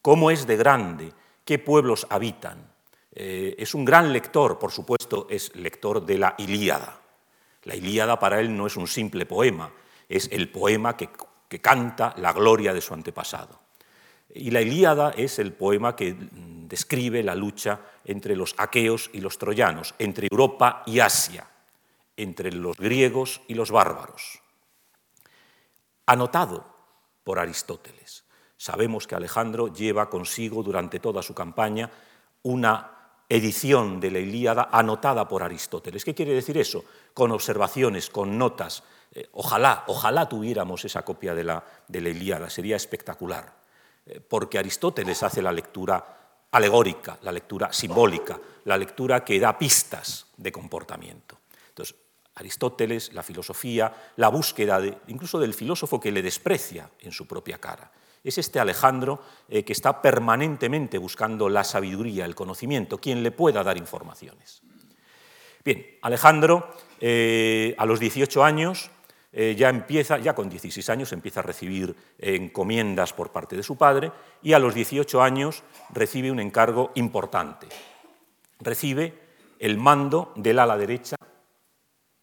[0.00, 1.12] cómo es de grande,
[1.44, 2.72] qué pueblos habitan.
[3.18, 7.00] Eh, es un gran lector, por supuesto, es lector de la Ilíada.
[7.62, 9.72] La Ilíada para él no es un simple poema,
[10.06, 11.08] es el poema que,
[11.48, 13.58] que canta la gloria de su antepasado.
[14.34, 19.38] Y la Ilíada es el poema que describe la lucha entre los aqueos y los
[19.38, 21.48] troyanos, entre Europa y Asia,
[22.18, 24.42] entre los griegos y los bárbaros.
[26.04, 26.66] Anotado
[27.24, 28.24] por Aristóteles.
[28.58, 31.90] Sabemos que Alejandro lleva consigo durante toda su campaña
[32.42, 32.95] una
[33.28, 36.04] edición de la Ilíada anotada por Aristóteles.
[36.04, 36.84] ¿Qué quiere decir eso?
[37.12, 38.82] Con observaciones, con notas.
[39.12, 43.56] Eh, ojalá, ojalá tuviéramos esa copia de la, de la Ilíada, sería espectacular,
[44.06, 50.26] eh, porque Aristóteles hace la lectura alegórica, la lectura simbólica, la lectura que da pistas
[50.36, 51.38] de comportamiento.
[51.68, 51.96] Entonces,
[52.34, 57.90] Aristóteles, la filosofía, la búsqueda incluso del filósofo que le desprecia en su propia cara.
[58.26, 63.62] Es este Alejandro eh, que está permanentemente buscando la sabiduría, el conocimiento, quien le pueda
[63.62, 64.62] dar informaciones.
[65.64, 68.90] Bien, Alejandro eh, a los 18 años
[69.32, 73.76] eh, ya empieza, ya con 16 años empieza a recibir encomiendas por parte de su
[73.76, 74.10] padre
[74.42, 77.68] y a los 18 años recibe un encargo importante.
[78.58, 79.14] Recibe
[79.60, 81.14] el mando del ala derecha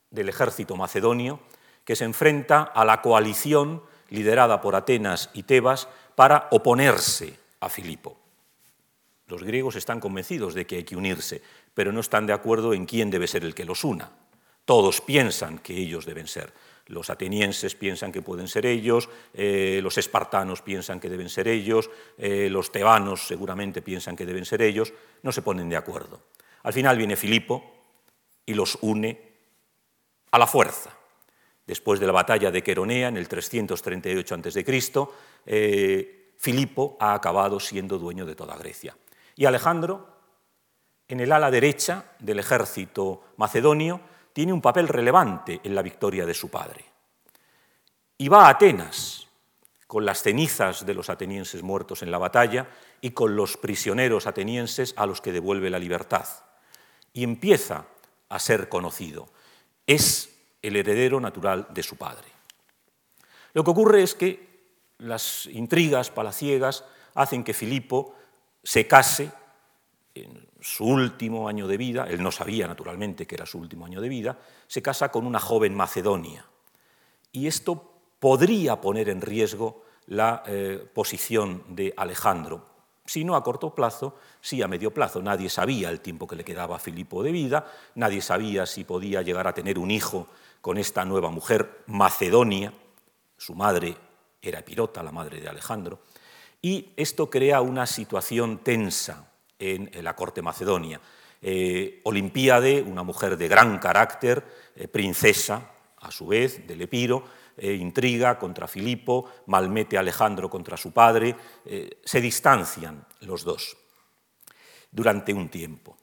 [0.10, 1.40] del ejército macedonio
[1.86, 8.16] que se enfrenta a la coalición liderada por Atenas y Tebas para oponerse a Filipo.
[9.26, 11.42] Los griegos están convencidos de que hay que unirse,
[11.74, 14.12] pero no están de acuerdo en quién debe ser el que los una.
[14.66, 16.54] Todos piensan que ellos deben ser.
[16.86, 21.90] Los atenienses piensan que pueden ser ellos, eh, los espartanos piensan que deben ser ellos,
[22.20, 26.22] eh, los tebanos seguramente piensan que deben ser ellos, no se ponen de acuerdo.
[26.62, 27.64] Al final viene Filipo
[28.46, 29.20] y los une
[30.30, 31.03] a la fuerza.
[31.66, 34.66] Después de la batalla de Queronea en el 338 a.C.,
[35.46, 38.98] eh, Filipo ha acabado siendo dueño de toda Grecia.
[39.36, 40.08] Y Alejandro,
[41.08, 44.02] en el ala derecha del ejército macedonio,
[44.34, 46.84] tiene un papel relevante en la victoria de su padre.
[48.18, 49.28] Y va a Atenas
[49.88, 52.68] con las cenizas de los atenienses muertos en la batalla
[53.00, 56.26] y con los prisioneros atenienses a los que devuelve la libertad.
[57.14, 57.86] Y empieza
[58.28, 59.30] a ser conocido.
[59.86, 60.33] Es
[60.64, 62.28] el heredero natural de su padre.
[63.54, 64.54] Lo que ocurre es que
[64.98, 68.16] las intrigas palaciegas hacen que Filipo
[68.64, 69.32] se case
[70.16, 74.00] en su último año de vida, él no sabía naturalmente que era su último año
[74.00, 76.46] de vida, se casa con una joven macedonia.
[77.32, 82.73] Y esto podría poner en riesgo la eh, posición de Alejandro,
[83.06, 85.22] si no a corto plazo, sí a medio plazo.
[85.22, 89.22] Nadie sabía el tiempo que le quedaba a Filipo de vida, nadie sabía si podía
[89.22, 90.28] llegar a tener un hijo
[90.62, 92.74] con esta nueva mujer, Macedonia,
[93.38, 93.96] su madre
[94.42, 96.00] era Epirota, la madre de Alejandro,
[96.62, 99.28] y esto crea una situación tensa
[99.60, 101.02] en la corte macedonia.
[101.46, 102.02] Eh,
[102.86, 104.44] una mujer de gran carácter,
[104.78, 107.26] eh, princesa, a su vez, del Epiro,
[107.58, 111.36] eh, intriga contra Filipo, malmete Alejandro contra su padre,
[112.04, 113.78] se distancian los dos
[114.92, 115.98] durante un tiempo.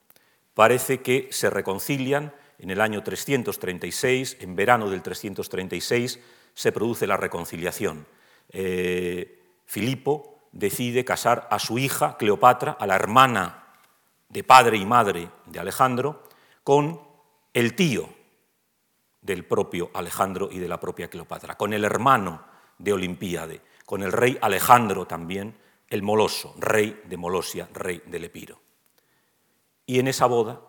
[0.55, 6.21] Parece que se reconcilian en el año 336, en verano del 336,
[6.55, 8.07] se produce la reconciliación.
[9.67, 13.65] Filipo decide casar a su hija, Cleopatra, a la hermana
[14.29, 16.25] de padre y madre de Alejandro,
[16.65, 17.01] con
[17.53, 18.09] el tío
[19.21, 22.45] del propio Alejandro y de la propia Cleopatra, con el hermano
[22.79, 25.57] de Olimpíade, con el rey Alejandro también,
[25.89, 28.61] el Moloso, rey de Molosia, rey del Epiro.
[29.87, 30.61] Y en esa boda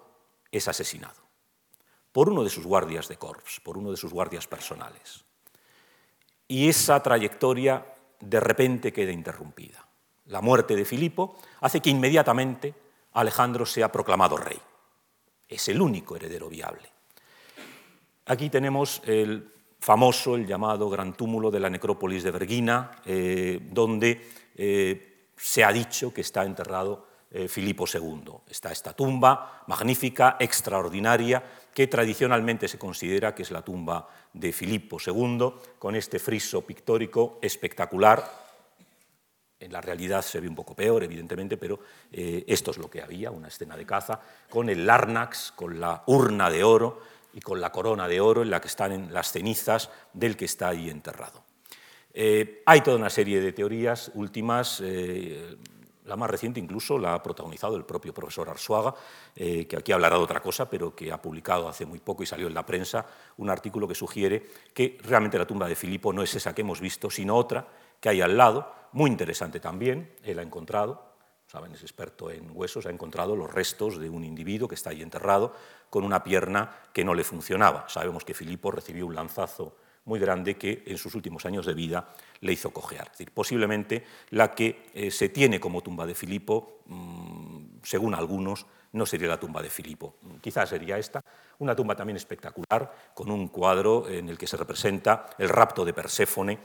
[0.52, 1.22] es asesinado
[2.12, 5.24] por uno de sus guardias de corps, por uno de sus guardias personales.
[6.48, 7.86] Y esa trayectoria
[8.20, 9.86] de repente queda interrumpida.
[10.26, 12.74] La muerte de Filipo hace que inmediatamente
[13.14, 14.60] Alejandro sea proclamado rey.
[15.48, 16.91] Es el único heredero viable.
[18.32, 24.26] Aquí tenemos el famoso, el llamado gran túmulo de la necrópolis de Vergina, eh, donde
[24.56, 28.32] eh, se ha dicho que está enterrado eh, Filipo II.
[28.48, 34.98] Está esta tumba magnífica, extraordinaria, que tradicionalmente se considera que es la tumba de Filipo
[35.06, 38.24] II, con este friso pictórico espectacular.
[39.60, 41.82] En la realidad se ve un poco peor, evidentemente, pero
[42.14, 46.04] eh, esto es lo que había, una escena de caza, con el larnax, con la
[46.06, 49.32] urna de oro y con la corona de oro en la que están en las
[49.32, 51.44] cenizas del que está ahí enterrado.
[52.14, 54.82] Eh, hay toda una serie de teorías últimas,
[56.06, 58.94] la más reciente incluso la ha protagonizado el propio profesor Arsuaga,
[59.36, 62.26] eh, que aquí hablará de otra cosa, pero que ha publicado hace muy poco y
[62.26, 63.06] salió en la prensa
[63.38, 66.82] un artículo que sugiere que realmente la tumba de Filipo no es esa que hemos
[66.82, 67.68] visto, sino otra
[68.00, 71.11] que hay al lado, muy interesante también, él ha encontrado,
[71.52, 75.02] saben, es experto en huesos, ha encontrado los restos de un individuo que está ahí
[75.02, 75.54] enterrado
[75.90, 77.90] con una pierna que no le funcionaba.
[77.90, 82.14] Sabemos que Filipo recibió un lanzazo muy grande que en sus últimos años de vida
[82.40, 83.08] le hizo cojear.
[83.08, 88.66] Es decir, posiblemente la que eh, se tiene como tumba de Filipo, mm, según algunos,
[88.94, 90.16] no sería la tumba de Filipo.
[90.40, 91.22] Quizás sería esta,
[91.60, 95.94] una tumba también espectacular, con un cuadro en el que se representa el rapto de
[95.94, 96.60] Perséfone,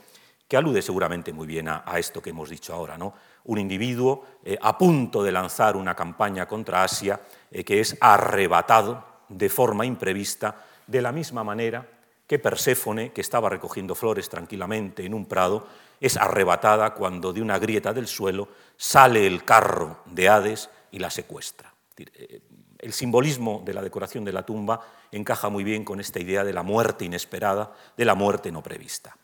[0.47, 3.13] que alude seguramente muy bien a, esto que hemos dicho ahora, ¿no?
[3.47, 7.19] Un individuo eh, a punto de lanzar una campaña contra Asia
[7.51, 11.85] eh, que es arrebatado de forma imprevista, de la misma manera
[12.27, 15.65] que Perséfone, que estaba recogiendo flores tranquilamente en un prado,
[15.99, 21.09] es arrebatada cuando de una grieta del suelo sale el carro de Hades y la
[21.09, 21.73] secuestra.
[21.97, 22.41] Eh,
[22.79, 24.81] el simbolismo de la decoración de la tumba
[25.11, 29.17] encaja muy bien con esta idea de la muerte inesperada, de la muerte no prevista.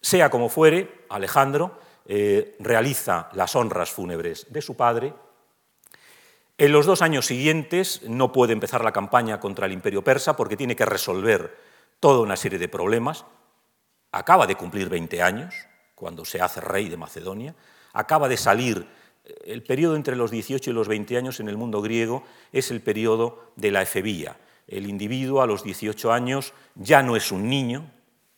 [0.00, 5.12] Sea como fuere, Alejandro eh, realiza las honras fúnebres de su padre.
[6.58, 10.56] En los dos años siguientes no puede empezar la campaña contra el imperio persa porque
[10.56, 11.56] tiene que resolver
[12.00, 13.24] toda una serie de problemas.
[14.12, 15.54] Acaba de cumplir 20 años,
[15.96, 17.54] cuando se hace rey de Macedonia.
[17.92, 18.86] Acaba de salir.
[19.24, 22.70] Eh, el periodo entre los 18 y los 20 años en el mundo griego es
[22.70, 24.36] el periodo de la efebía.
[24.68, 27.90] El individuo a los 18 años ya no es un niño,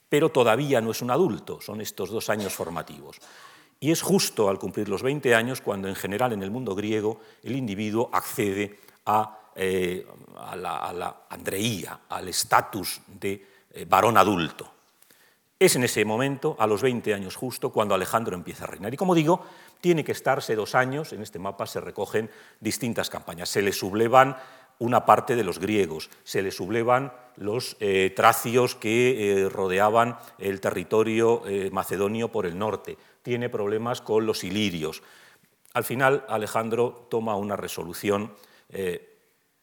[0.09, 1.61] pero todavía no es un adulto.
[1.61, 3.19] Son estos dos años formativos.
[3.81, 7.21] Y es justo al cumplir los 20 años cuando en general en el mundo griego
[7.45, 10.07] el individuo accede a, eh,
[10.57, 14.73] la, andreía, al estatus de eh, varón adulto.
[15.61, 18.95] Es en ese momento, a los 20 años justo, cuando Alejandro empieza a reinar.
[18.95, 19.45] Y como digo,
[19.81, 23.49] tiene que estarse dos años, en este mapa se recogen distintas campañas.
[23.49, 24.37] Se le sublevan
[24.81, 31.43] una parte de los griegos, se le sublevan los eh, tracios que rodeaban el territorio
[31.73, 35.03] macedonio por el norte, tiene problemas con los ilirios.
[35.75, 38.35] Al final, Alejandro toma una resolución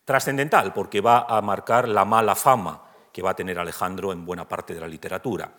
[0.06, 4.48] trascendental porque va a marcar la mala fama que va a tener Alejandro en buena
[4.48, 5.54] parte de la literatura.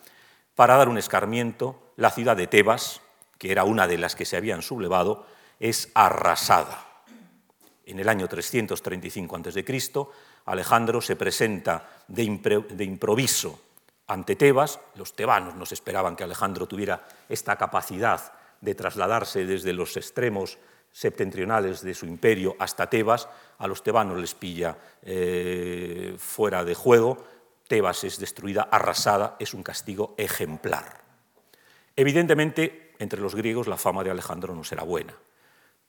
[0.54, 3.00] Para dar un escarmiento, la ciudad de Tebas,
[3.38, 5.26] que era una de las que se habían sublevado,
[5.58, 6.86] es arrasada.
[7.84, 9.64] En el año 335 a.C.,
[10.46, 12.24] Alejandro se presenta de,
[12.84, 13.60] improviso
[14.06, 14.80] ante Tebas.
[14.94, 20.58] Los tebanos no se esperaban que Alejandro tuviera esta capacidad de trasladarse desde los extremos
[20.92, 23.28] septentrionales de su imperio hasta Tebas.
[23.58, 27.24] A los tebanos les pilla eh, fuera de juego.
[27.68, 31.02] Tebas es destruida, arrasada, es un castigo ejemplar.
[31.96, 35.14] Evidentemente, entre los griegos la fama de Alejandro no será buena,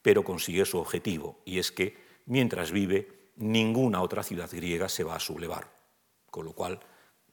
[0.02, 5.16] pero consigue su objetivo, y es que mientras vive, ninguna otra ciudad griega se va
[5.16, 5.70] a sublevar,
[6.32, 6.80] con lo cual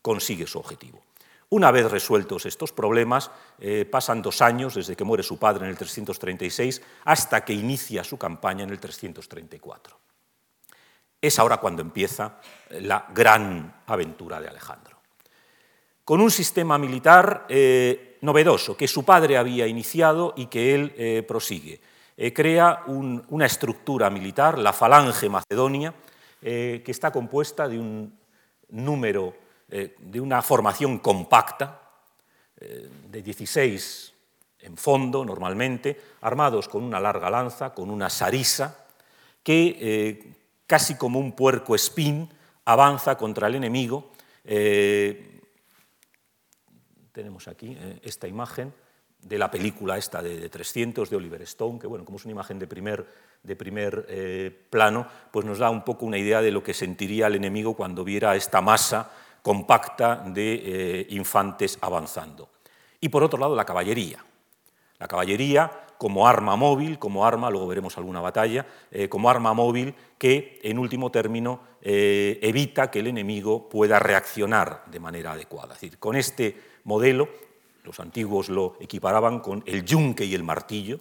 [0.05, 1.03] consigue su objetivo.
[1.49, 5.71] Una vez resueltos estos problemas, eh, pasan dos años desde que muere su padre en
[5.71, 9.99] el 336 hasta que inicia su campaña en el 334.
[11.23, 12.39] Es ahora cuando empieza
[12.69, 14.99] la gran aventura de Alejandro.
[16.05, 21.25] Con un sistema militar eh, novedoso que su padre había iniciado y que él eh,
[21.27, 21.81] prosigue.
[22.33, 25.93] Crea una estructura militar, la Falange Macedonia,
[26.41, 28.17] que está compuesta de un
[28.69, 29.35] número,
[29.69, 31.81] de una formación compacta,
[32.57, 34.13] de 16
[34.61, 38.87] en fondo normalmente, armados con una larga lanza, con una sarisa,
[39.43, 40.35] que
[40.67, 42.29] casi como un puerco espín
[42.65, 44.13] avanza contra el enemigo,
[47.15, 48.75] tenemos aquí eh, esta imagen
[49.23, 52.59] de la película esta de, 300 de Oliver Stone, que bueno, como es una imagen
[52.59, 53.07] de primer,
[53.43, 57.29] de primer eh, plano, pues nos da un poco una idea de lo que sentiría
[57.29, 59.13] el enemigo cuando viera esta masa
[59.45, 62.49] compacta de eh, infantes avanzando.
[63.01, 64.25] Y por otro lado, la caballería.
[64.99, 68.67] La caballería como arma móvil, como arma, luego veremos alguna batalla,
[69.09, 75.33] como arma móvil que en último término evita que el enemigo pueda reaccionar de manera
[75.33, 75.75] adecuada.
[75.75, 77.29] Decir, con este modelo,
[77.85, 81.01] los antiguos lo equiparaban con el yunque y el martillo,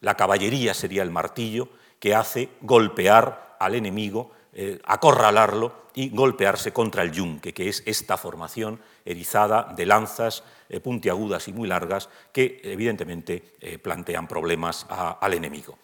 [0.00, 7.02] la caballería sería el martillo que hace golpear al enemigo, eh, acorralarlo y golpearse contra
[7.02, 12.60] el yunque, que es esta formación erizada de lanzas eh, puntiagudas y muy largas que
[12.62, 15.78] evidentemente eh, plantean problemas al enemigo.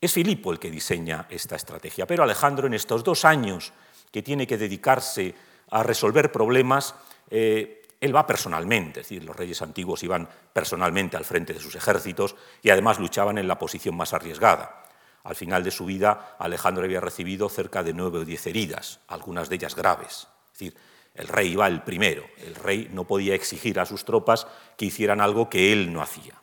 [0.00, 3.72] Es Filipo el que diseña esta estrategia, pero Alejandro en estos dos años
[4.12, 5.34] que tiene que dedicarse
[5.70, 6.94] a resolver problemas,
[7.30, 12.36] él va personalmente, es decir, los reyes antiguos iban personalmente al frente de sus ejércitos
[12.62, 14.81] y además luchaban en la posición más arriesgada.
[15.24, 19.48] Al final de su vida, Alejandro había recibido cerca de nueve o diez heridas, algunas
[19.48, 20.28] de ellas graves.
[20.52, 20.76] Es decir,
[21.14, 25.20] el rey iba el primero, el rey no podía exigir a sus tropas que hicieran
[25.20, 26.34] algo que él no hacía.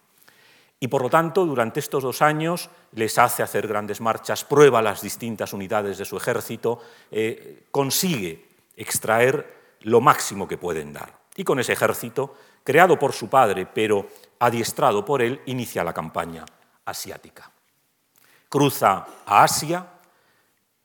[0.80, 5.02] Y por lo tanto, durante estos dos años les hace hacer grandes marchas, prueba las
[5.02, 6.80] distintas unidades de su ejército,
[7.12, 13.30] eh, consigue extraer lo máximo que pueden dar y con ese ejército, creado por su
[13.30, 14.08] padre pero
[14.39, 16.44] adiestrado por él, inicia la campaña
[16.84, 17.50] asiática.
[18.50, 19.88] Cruza a Asia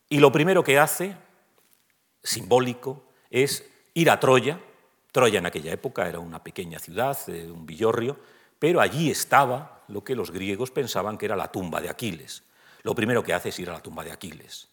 [0.09, 1.17] y lo primero que hace,
[2.23, 4.61] simbólico, es ir a Troya.
[5.11, 8.17] Troya en aquella época era una pequeña ciudad, eh, un villorrio,
[8.59, 12.45] pero allí estaba lo que los griegos pensaban que era la tumba de Aquiles.
[12.83, 14.69] Lo primero que hace es ir a la tumba de Aquiles,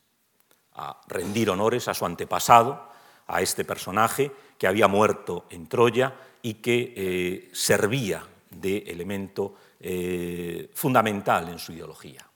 [0.74, 2.90] a rendir honores a su antepasado,
[3.28, 10.70] a este personaje que había muerto en Troya y que eh, servía de elemento eh,
[10.74, 12.31] fundamental en su ideología.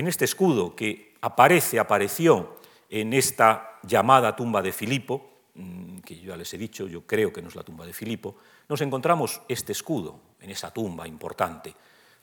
[0.00, 2.56] En este escudo que aparece, apareció
[2.88, 7.42] en esta llamada tumba de Filipo, mm, que ya les he dicho, yo creo que
[7.42, 8.36] no es la tumba de Filipo,
[8.66, 11.74] nos encontramos este escudo en esa tumba importante.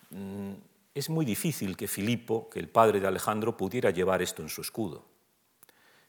[0.10, 0.54] Mm,
[0.92, 4.62] es muy difícil que Filipo, que el padre de Alejandro, pudiera llevar esto en su
[4.62, 5.06] escudo.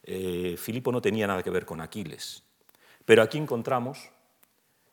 [0.05, 2.45] Eh, Filipo no tenía nada que ver con Aquiles.
[3.05, 4.09] Pero aquí encontramos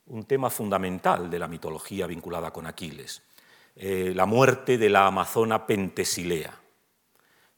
[0.07, 3.21] un tema fundamental de la mitología vinculada con Aquiles,
[3.78, 6.64] eh, la muerte de la amazona Pentesilea.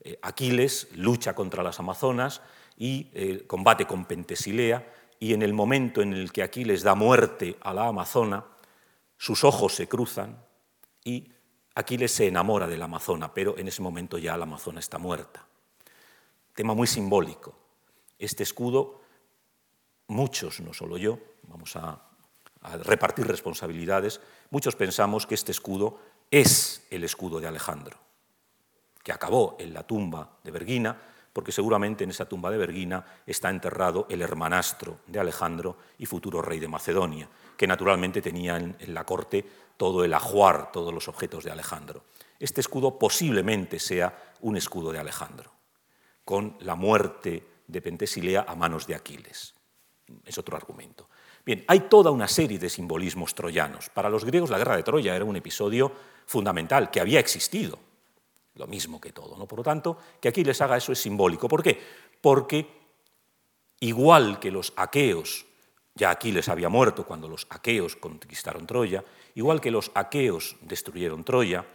[0.08, 2.42] Eh, Aquiles lucha contra las amazonas
[2.78, 7.58] y eh, combate con Pentesilea, y en el momento en el que Aquiles da muerte
[7.62, 8.46] a la amazona,
[9.18, 10.38] sus ojos se cruzan
[11.04, 11.30] y
[11.76, 15.46] Aquiles se enamora de la Amazona, pero en ese momento ya la Amazona está muerta.
[16.54, 17.54] Tema muy simbólico.
[18.18, 19.02] Este escudo,
[20.08, 22.02] muchos, no solo yo, vamos a,
[22.62, 26.00] a repartir responsabilidades, muchos pensamos que este escudo
[26.32, 27.98] es el escudo de Alejandro,
[29.08, 30.94] que acabó en la tumba de Vergina,
[31.32, 36.42] porque seguramente en esa tumba de Vergina está enterrado el hermanastro de Alejandro y futuro
[36.42, 39.46] rey de Macedonia, que naturalmente tenía en, la corte
[39.78, 42.04] todo el ajuar, todos los objetos de Alejandro.
[42.38, 45.54] Este escudo posiblemente sea un escudo de Alejandro,
[46.26, 49.54] con la muerte de Pentesilea a manos de Aquiles.
[50.26, 51.08] Es otro argumento.
[51.46, 53.90] Bien, hay toda una serie de simbolismos troyanos.
[53.90, 55.94] Para los griegos la guerra de Troya era un episodio
[56.26, 57.87] fundamental, que había existido,
[58.58, 59.38] lo mismo que todo.
[59.38, 59.46] ¿no?
[59.46, 61.48] Por lo tanto, que aquí les haga eso es simbólico.
[61.48, 61.80] ¿Por qué?
[62.22, 62.68] Porque
[63.80, 65.46] igual que los aqueos,
[65.96, 69.04] ya Aquiles había muerto cuando los aqueos conquistaron Troya,
[69.36, 71.66] igual que los aqueos destruyeron Troya,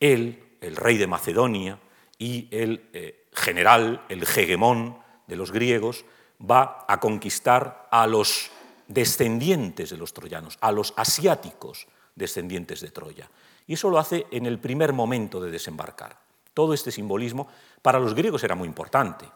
[0.00, 1.78] él, el rey de Macedonia
[2.18, 6.04] y el eh, general, el hegemón de los griegos,
[6.38, 8.50] va a conquistar a los
[8.88, 13.28] descendientes de los troyanos, a los asiáticos descendientes de Troya.
[13.66, 16.25] Y eso lo hace en el primer momento de desembarcar.
[16.56, 17.48] Todo este simbolismo
[17.82, 19.26] para los griegos era muy importante.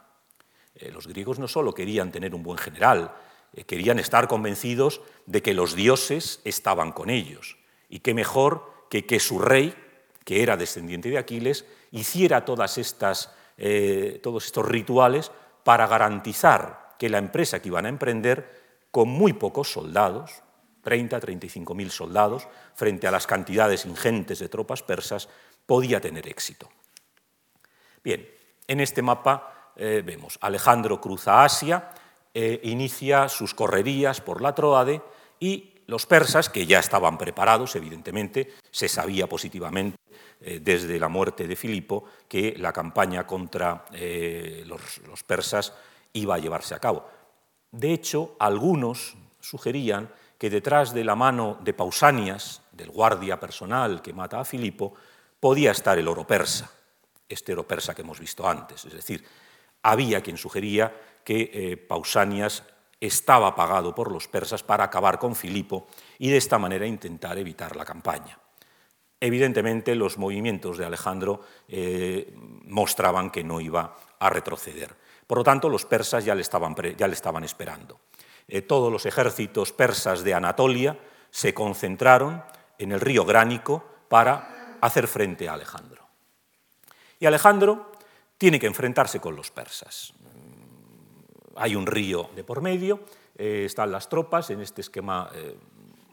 [0.74, 3.14] Eh, los griegos no solo querían tener un buen general,
[3.52, 7.58] eh, querían estar convencidos de que los dioses estaban con ellos.
[7.90, 9.74] Y qué mejor que que su rey,
[10.24, 15.30] que era descendiente de Aquiles, hiciera todas estas, eh, todos estos rituales
[15.62, 18.48] para garantizar que la empresa que iban a emprender,
[18.90, 20.42] con muy pocos soldados,
[20.84, 25.28] 30, 35 mil soldados, frente a las cantidades ingentes de tropas persas,
[25.66, 26.70] podía tener éxito.
[28.02, 28.28] Bien,
[28.66, 31.90] en este mapa eh, vemos Alejandro cruza Asia,
[32.32, 35.02] e inicia sus correrías por la Troade
[35.40, 39.98] y los persas, que ya estaban preparados, evidentemente, se sabía positivamente
[40.40, 45.72] eh, desde la muerte de Filipo que la campaña contra eh, los persas
[46.12, 47.08] iba a llevarse a cabo.
[47.72, 54.12] De hecho, algunos sugerían que detrás de la mano de Pausanias, del guardia personal que
[54.12, 54.94] mata a Filipo,
[55.40, 56.70] podía estar el oro persa
[57.30, 58.84] este oro persa que hemos visto antes.
[58.84, 59.24] Es decir,
[59.82, 62.64] había quien sugería que eh, Pausanias
[63.00, 65.86] estaba pagado por los persas para acabar con Filipo
[66.18, 68.38] y de esta manera intentar evitar la campaña.
[69.18, 74.94] Evidentemente, los movimientos de Alejandro eh, mostraban que no iba a retroceder.
[75.26, 78.00] Por lo tanto, los persas ya le estaban, ya le estaban esperando.
[78.48, 80.98] Eh, todos los ejércitos persas de Anatolia
[81.30, 82.42] se concentraron
[82.78, 85.99] en el río Gránico para hacer frente a Alejandro.
[87.20, 87.92] Y Alejandro
[88.38, 90.14] tiene que enfrentarse con los persas.
[91.54, 93.00] Hay un río de por medio,
[93.36, 95.54] eh, están las tropas en este esquema eh,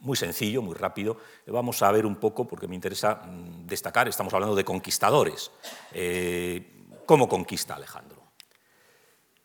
[0.01, 1.17] muy sencillo, muy rápido.
[1.47, 5.49] vamos a ver un poco, porque me interesa mm, destacar, estamos hablando de conquistadores.
[5.93, 6.73] Eh,
[7.05, 8.17] ¿Cómo conquista Alejandro?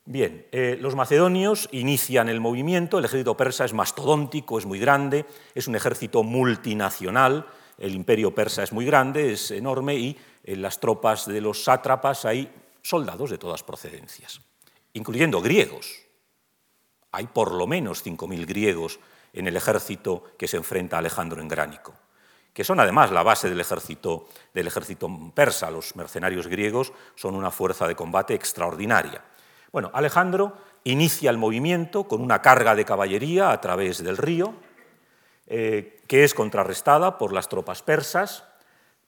[0.04, 0.48] Bien,
[0.80, 5.76] los macedonios inician el movimiento, el ejército persa es mastodóntico, es muy grande, es un
[5.76, 7.46] ejército multinacional,
[7.78, 12.24] el imperio persa es muy grande, es enorme y en las tropas de los sátrapas
[12.24, 14.40] hay soldados de todas procedencias,
[14.92, 16.02] incluyendo griegos.
[17.12, 18.98] Hay por lo menos 5.000 griegos
[19.32, 21.94] en el ejército que se enfrenta a Alejandro en Gránico,
[22.52, 25.70] que son además la base del ejército, del ejército persa.
[25.70, 29.22] Los mercenarios griegos son una fuerza de combate extraordinaria.
[29.70, 34.54] Bueno, Alejandro inicia el movimiento con una carga de caballería a través del río,
[35.46, 38.44] eh, que es contrarrestada por las tropas persas,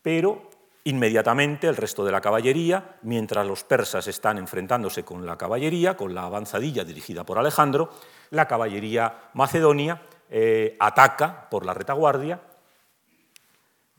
[0.03, 0.51] pero
[0.87, 6.15] Inmediatamente el resto de la caballería, mientras los persas están enfrentándose con la caballería, con
[6.15, 7.91] la avanzadilla dirigida por Alejandro,
[8.31, 12.39] la caballería macedonia eh, ataca por la retaguardia,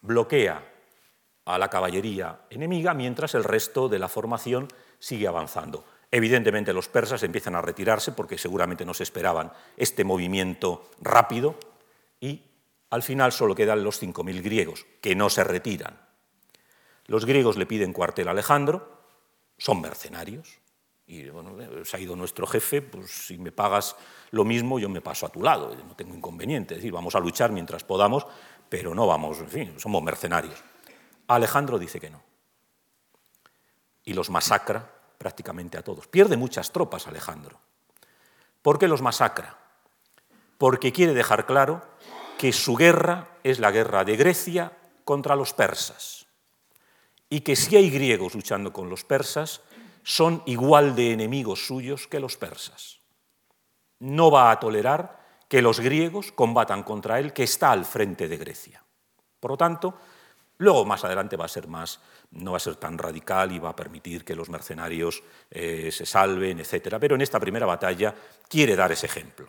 [0.02, 0.64] bloquea
[1.46, 4.68] a la caballería enemiga, mientras el resto de la formación
[5.00, 5.86] sigue avanzando.
[6.12, 11.56] Evidentemente los persas empiezan a retirarse porque seguramente no se esperaban este movimiento rápido
[12.22, 12.44] y
[12.92, 16.05] al final solo quedan los 5.000 griegos, que no se retiran.
[17.08, 18.95] Los griegos le piden cuartel a Alejandro,
[19.58, 20.60] son mercenarios.
[21.08, 23.95] Y bueno, se ha ido nuestro jefe, pues si me pagas
[24.32, 26.74] lo mismo, yo me paso a tu lado, no tengo inconveniente.
[26.74, 28.26] Es decir, vamos a luchar mientras podamos,
[28.70, 30.64] pero no vamos, en fin, somos mercenarios.
[31.28, 32.24] Alejandro dice que no.
[34.03, 36.08] Y los masacra prácticamente a todos.
[36.08, 37.60] Pierde muchas tropas Alejandro.
[38.64, 39.60] ¿Por qué los masacra?
[40.58, 41.84] Porque quiere dejar claro
[42.39, 44.72] que su guerra es la guerra de Grecia
[45.03, 46.25] contra los persas
[47.30, 49.62] y que si hay griegos luchando con los persas,
[50.04, 53.00] son igual de enemigos suyos que los persas.
[54.00, 58.38] No va a tolerar que los griegos combatan contra él, que está al frente de
[58.38, 58.84] Grecia.
[59.40, 59.96] Por lo tanto,
[60.58, 62.00] Luego, más adelante, va a ser más,
[62.32, 65.22] no va a ser tan radical y va a permitir que los mercenarios
[65.52, 66.96] eh, se salven, etc.
[67.00, 68.16] Pero en esta primera batalla
[68.48, 69.48] quiere dar ese ejemplo.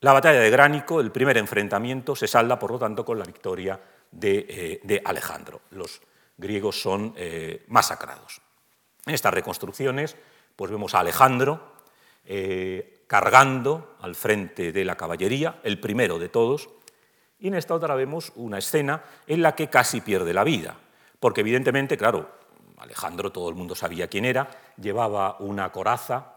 [0.00, 3.78] La batalla de Gránico, el primer enfrentamiento, se salda, por lo tanto, con la victoria
[4.10, 5.62] de, eh, Alejandro.
[5.70, 6.00] Los
[6.36, 8.40] griegos son eh, masacrados.
[9.06, 10.16] En estas reconstrucciones,
[10.56, 11.76] pues vemos a Alejandro
[13.06, 16.68] cargando al frente de la caballería, el primero de todos,
[17.38, 20.76] y en esta otra vemos una escena en la que casi pierde la vida,
[21.20, 22.30] porque evidentemente, claro,
[22.78, 24.48] Alejandro, todo el mundo sabía quién era,
[24.80, 26.36] llevaba una coraza,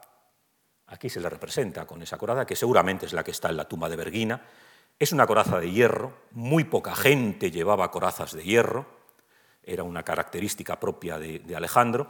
[0.87, 3.67] aquí se le representa con esa coraza, que seguramente es la que está en la
[3.67, 4.41] tumba de Berguina,
[4.97, 8.98] es una coraza de hierro, muy poca gente llevaba corazas de hierro,
[9.63, 12.07] era una característica propia de, Alejandro,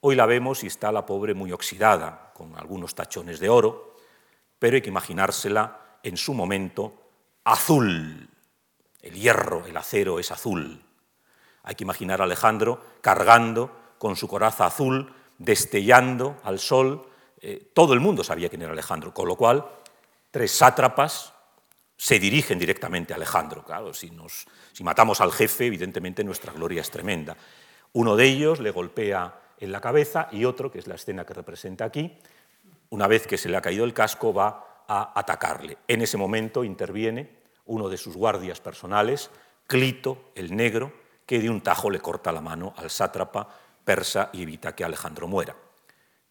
[0.00, 3.96] hoy la vemos y está la pobre muy oxidada, con algunos tachones de oro,
[4.58, 6.94] pero hay que imaginársela en su momento
[7.44, 8.28] azul.
[9.02, 10.82] El hierro, el acero es azul.
[11.62, 17.06] Hay que imaginar a Alejandro cargando con su coraza azul, destellando al sol.
[17.40, 19.66] Eh, todo el mundo sabía quién era Alejandro, con lo cual
[20.30, 21.34] tres sátrapas
[22.00, 23.62] se dirigen directamente a Alejandro.
[23.62, 27.36] Claro, si, nos, si matamos al jefe, evidentemente nuestra gloria es tremenda.
[27.92, 31.34] Uno de ellos le golpea en la cabeza y otro, que es la escena que
[31.34, 32.16] representa aquí,
[32.88, 35.76] una vez que se le ha caído el casco, va a atacarle.
[35.86, 37.36] En ese momento interviene
[37.66, 39.30] uno de sus guardias personales,
[39.66, 40.94] Clito, el negro,
[41.26, 43.46] que de un tajo le corta la mano al sátrapa
[43.84, 45.54] persa y evita que Alejandro muera.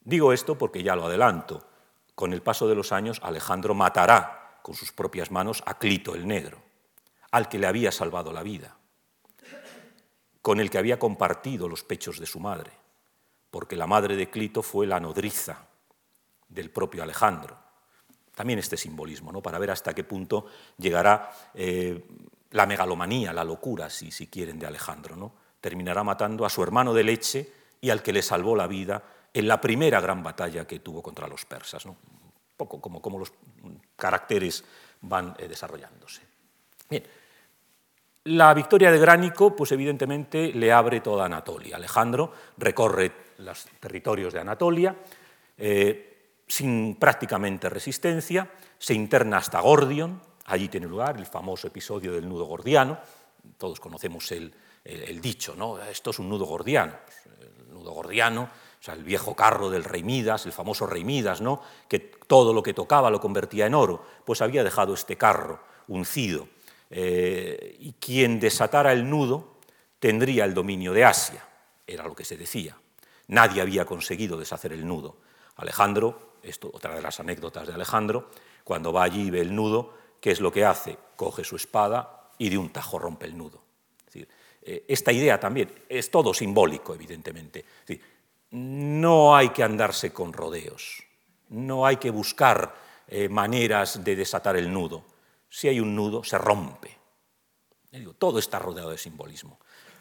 [0.01, 1.63] Digo esto porque ya lo adelanto.
[2.15, 4.38] Con el paso de los años, Alejandro matará
[4.70, 6.59] con sus propias manos a Clito, el negro,
[7.32, 8.78] al que le había salvado la vida,
[10.43, 12.70] con el que había compartido los pechos de su madre,
[13.49, 15.65] porque la madre de Clito fue la nodriza
[16.47, 17.57] del propio Alejandro.
[18.36, 19.41] También este simbolismo, ¿no?
[19.41, 20.45] para ver hasta qué punto
[20.78, 22.05] llegará eh,
[22.51, 25.15] la megalomanía, la locura, si, si quieren, de Alejandro.
[25.15, 25.34] ¿no?
[25.59, 29.01] Terminará matando a su hermano de leche y al que le salvó la vida
[29.34, 31.88] en la primera gran batalla que tuvo contra los persas.
[31.88, 31.95] ¿no?
[32.60, 33.32] Poco como, los
[33.95, 34.66] caracteres
[35.01, 36.22] van eh, desarrollándose.
[36.89, 37.03] Bien.
[38.26, 41.78] La victoria de Gránico, pues evidentemente le abre toda Anatolia.
[41.78, 44.93] Alejandro recorre los territorios de Anatolia,
[45.57, 52.28] eh, sin prácticamente resistencia, se interna hasta Gordion, allí tiene lugar el famoso episodio del
[52.28, 52.99] nudo gordiano,
[53.57, 54.53] todos conocemos el,
[55.22, 55.82] dicho, ¿no?
[55.82, 56.93] Esto es un nudo gordiano,
[57.39, 58.49] el nudo gordiano,
[58.80, 61.61] o sea, el viejo carro del rey Midas, el famoso rey Midas, ¿no?
[61.88, 66.47] que todo lo que tocaba lo convertía en oro, pues había dejado este carro uncido,
[66.89, 69.57] eh, y quien desatara el nudo
[69.99, 71.43] tendría el dominio de Asia,
[71.86, 72.77] era lo que se decía.
[73.27, 75.17] Nadie había conseguido deshacer el nudo.
[75.57, 78.30] Alejandro esto otra de las anécdotas de Alejandro,
[78.63, 80.97] cuando va allí y ve el nudo, ¿qué es lo que hace?
[81.15, 83.61] Coge su espada y de un tajo rompe el nudo.
[84.61, 87.63] Eh, esta idea también es todo simbólico, evidentemente.
[88.51, 91.03] No hay que andarse con rodeos,
[91.49, 92.75] no hay que buscar
[93.07, 95.03] eh, maneras de desatar el nudo.
[95.49, 96.97] Si hay un nudo, se rompe.
[98.17, 99.59] todo está rodeado de simbolismo.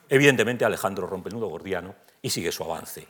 [0.09, 3.07] Evidentemente Alejandro rompe el nudo gordiano y sigue su avance.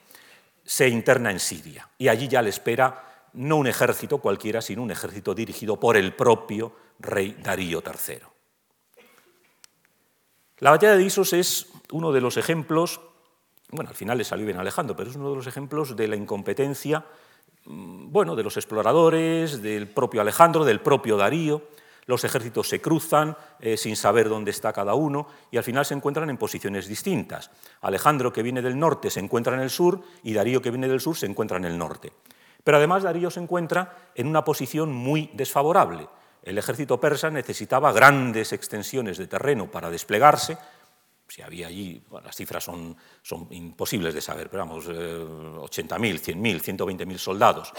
[0.64, 4.90] Se interna en Siria y allí ya le espera no un ejército cualquiera, sino un
[4.90, 8.18] ejército dirigido por el propio rey Darío III.
[10.58, 13.00] La batalla de Isos es uno de los ejemplos,
[13.70, 16.16] bueno, al final le salió bien Alejandro, pero es uno de los ejemplos de la
[16.16, 17.04] incompetencia,
[17.66, 21.62] mm, bueno, de los exploradores, del propio Alejandro, del propio Darío.
[22.06, 25.92] Los ejércitos se cruzan eh, sin saber dónde está cada uno y al final se
[25.92, 27.50] encuentran en posiciones distintas.
[27.82, 31.02] Alejandro, que viene del norte, se encuentra en el sur y Darío, que viene del
[31.02, 32.12] sur, se encuentra en el norte.
[32.64, 36.08] Pero además Darío se encuentra en una posición muy desfavorable.
[36.42, 40.56] El ejército persa necesitaba grandes extensiones de terreno para desplegarse.
[41.28, 42.96] Si había allí, las cifras son,
[43.50, 47.72] imposibles de saber, pero vamos, 80.000, 100.000, 120.000 soldados.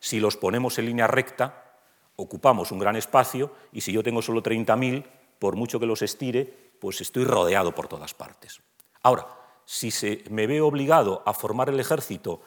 [0.00, 1.76] Si los ponemos en línea recta,
[2.16, 5.04] ocupamos un gran espacio y si yo tengo solo 30.000,
[5.38, 6.44] por mucho que los estire,
[6.80, 8.60] pues estoy rodeado por todas partes.
[9.02, 9.26] Ahora,
[9.66, 12.40] si se me ve obligado a formar el ejército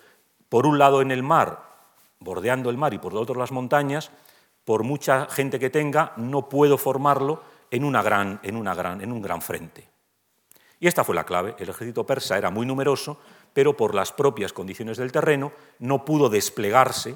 [0.49, 1.69] por un lado en el mar
[2.19, 4.11] bordeando el mar y por otro las montañas,
[4.65, 7.41] por mucha gente que tenga, no puedo formarlo
[7.71, 9.88] en, una gran, en, una gran, en un gran frente.
[10.79, 11.55] Y esta fue la clave.
[11.59, 13.19] El ejército persa era muy numeroso,
[13.53, 17.15] pero por las propias condiciones del terreno no pudo desplegarse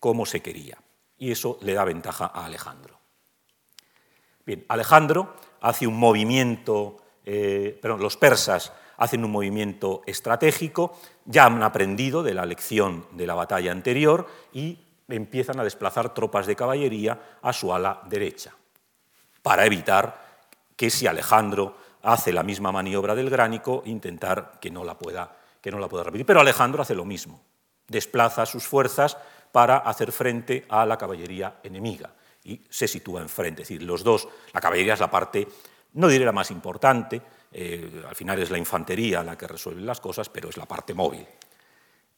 [0.00, 0.78] como se quería.
[1.18, 2.98] Y eso le da ventaja a Alejandro.
[4.44, 11.62] Bien, Alejandro hace un movimiento, eh, perdón, los persas hacen un movimiento estratégico, ya han
[11.62, 14.78] aprendido de la lección de la batalla anterior y
[15.08, 18.54] empiezan a desplazar tropas de caballería a su ala derecha,
[19.42, 20.24] para evitar
[20.76, 21.76] que si Alejandro
[22.06, 26.04] hace la misma maniobra del gránico, intentar que no la pueda, que no la pueda
[26.04, 26.24] repetir.
[26.24, 27.42] Pero Alejandro hace lo mismo,
[27.88, 29.16] desplaza sus fuerzas
[29.50, 32.12] para hacer frente a la caballería enemiga
[32.44, 33.62] y se sitúa enfrente.
[33.62, 35.48] Es decir, los dos, la caballería es la parte,
[35.94, 37.20] no diré la más importante,
[37.52, 40.94] eh, al final es la infantería la que resuelve las cosas, pero es la parte
[40.94, 41.26] móvil.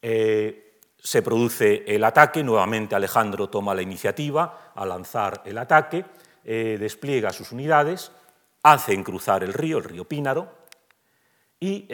[0.01, 6.05] Eh, se produce el ataque, nuevamente Alejandro toma la iniciativa a lanzar el ataque,
[6.43, 8.11] eh, despliega sus unidades,
[8.63, 10.59] hacen cruzar el río, el río Pínaro,
[11.59, 11.87] y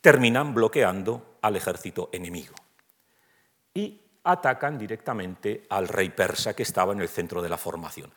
[0.00, 2.54] terminan bloqueando al ejército enemigo.
[3.74, 8.12] Y atacan directamente al rey persa que estaba en el centro de la formación.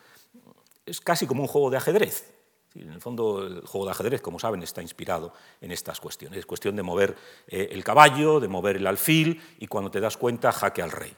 [0.84, 2.30] Es casi como un juego de ajedrez.
[2.74, 6.38] En el fondo, el juego de ajedrez, como saben, está inspirado en estas cuestiones.
[6.38, 7.16] Es cuestión de mover
[7.46, 11.14] eh, el caballo, de mover el alfil y cuando te das cuenta, jaque al rey.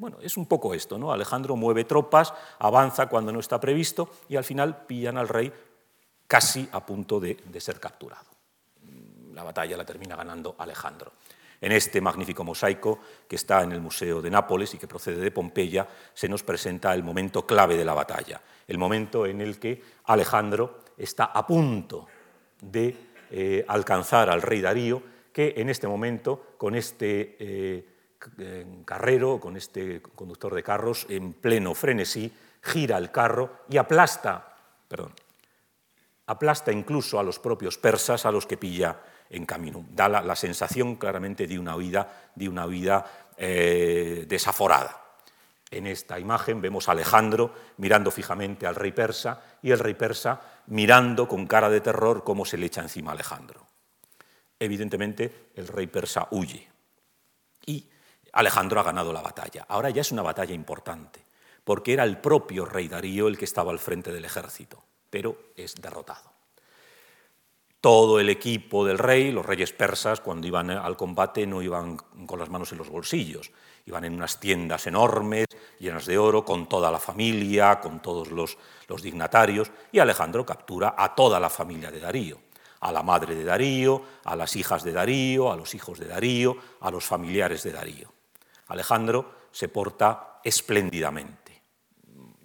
[0.00, 1.12] Bueno, es un poco esto, ¿no?
[1.12, 5.52] Alejandro mueve tropas, avanza cuando no está previsto y al final pillan al rey
[6.26, 8.30] casi a punto de ser capturado.
[9.34, 11.12] La batalla la termina ganando Alejandro.
[11.60, 15.30] En este magnífico mosaico que está en el Museo de Nápoles y que procede de
[15.30, 19.82] Pompeya, se nos presenta el momento clave de la batalla, el momento en el que
[20.04, 22.06] Alejandro está a punto
[22.62, 22.96] de
[23.30, 27.99] eh, alcanzar al rey Darío, que en este momento, con este eh,
[28.84, 34.54] carrero, con este conductor de carros, en pleno frenesí, gira el carro y aplasta,
[34.86, 35.12] perdón,
[36.26, 39.00] aplasta incluso a los propios persas a los que pilla
[39.30, 39.84] en camino.
[39.90, 42.66] Da la, sensación claramente de una huida, de una
[43.36, 45.00] eh, desaforada.
[45.70, 50.40] En esta imagen vemos a Alejandro mirando fijamente al rey persa y el rey persa
[50.66, 53.64] mirando con cara de terror cómo se le echa encima a Alejandro.
[54.58, 56.68] Evidentemente el rey persa huye
[57.66, 57.88] y
[58.32, 59.66] Alejandro ha ganado la batalla.
[59.68, 61.24] Ahora ya es una batalla importante,
[61.64, 65.74] porque era el propio rey Darío el que estaba al frente del ejército, pero es
[65.76, 66.40] derrotado
[67.80, 72.38] todo el equipo del rey, los reyes persas, cuando iban al combate no iban con
[72.38, 73.50] las manos en los bolsillos,
[73.86, 75.46] iban en unas tiendas enormes,
[75.78, 78.58] llenas de oro, con toda la familia, con todos los,
[79.02, 82.38] dignatarios, y Alejandro captura a toda la familia de Darío,
[82.80, 86.56] a la madre de Darío, a las hijas de Darío, a los hijos de Darío,
[86.80, 88.19] a los familiares de Darío.
[88.70, 91.60] Alejandro se porta espléndidamente.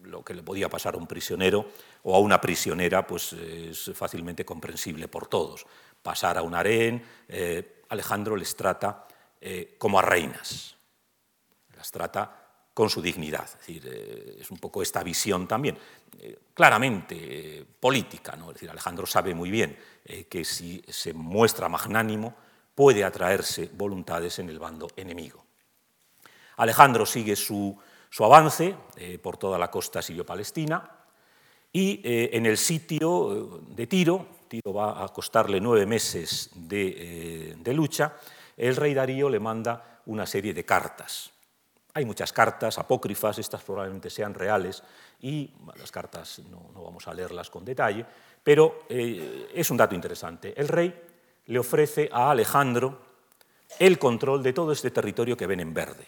[0.03, 1.67] Lo que le podía pasar a un prisionero
[2.03, 5.65] o a una prisionera, pues es fácilmente comprensible por todos.
[6.01, 9.07] Pasar a un harén, eh, Alejandro les trata
[9.39, 10.76] eh, como a reinas,
[11.76, 12.41] las trata
[12.73, 13.47] con su dignidad.
[13.67, 15.78] Es eh, un poco esta visión también,
[16.55, 18.36] claramente política.
[18.36, 18.49] ¿no?
[18.49, 19.78] Es decir, Alejandro sabe muy bien
[20.28, 22.36] que si se muestra magnánimo
[22.73, 25.45] puede atraerse voluntades en el bando enemigo.
[26.58, 27.78] Alejandro sigue su,
[28.20, 28.76] avance
[29.22, 30.95] por toda la costa sirio-palestina,
[31.76, 37.51] y eh, en el sitio eh, de Tiro, Tiro va a costarle nueve meses de,
[37.60, 38.14] eh, lucha,
[38.56, 41.32] el rey Darío le manda una serie de cartas.
[41.93, 44.84] Hay muchas cartas apócrifas, estas probablemente sean reales,
[45.20, 48.06] y las cartas no, vamos a leerlas con detalle,
[48.41, 50.53] pero es un dato interesante.
[50.56, 50.93] El rey
[51.47, 53.01] le ofrece a Alejandro
[53.80, 56.06] el control de todo este territorio que ven en verde.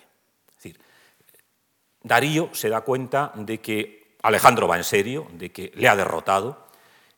[2.08, 6.68] Darío se da cuenta de que Alejandro va en serio de que le ha derrotado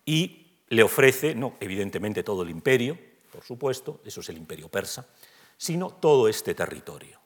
[0.05, 2.97] y le ofrece, no evidentemente todo el imperio,
[3.31, 5.07] por supuesto, eso es el imperio persa,
[5.57, 7.19] sino todo este territorio.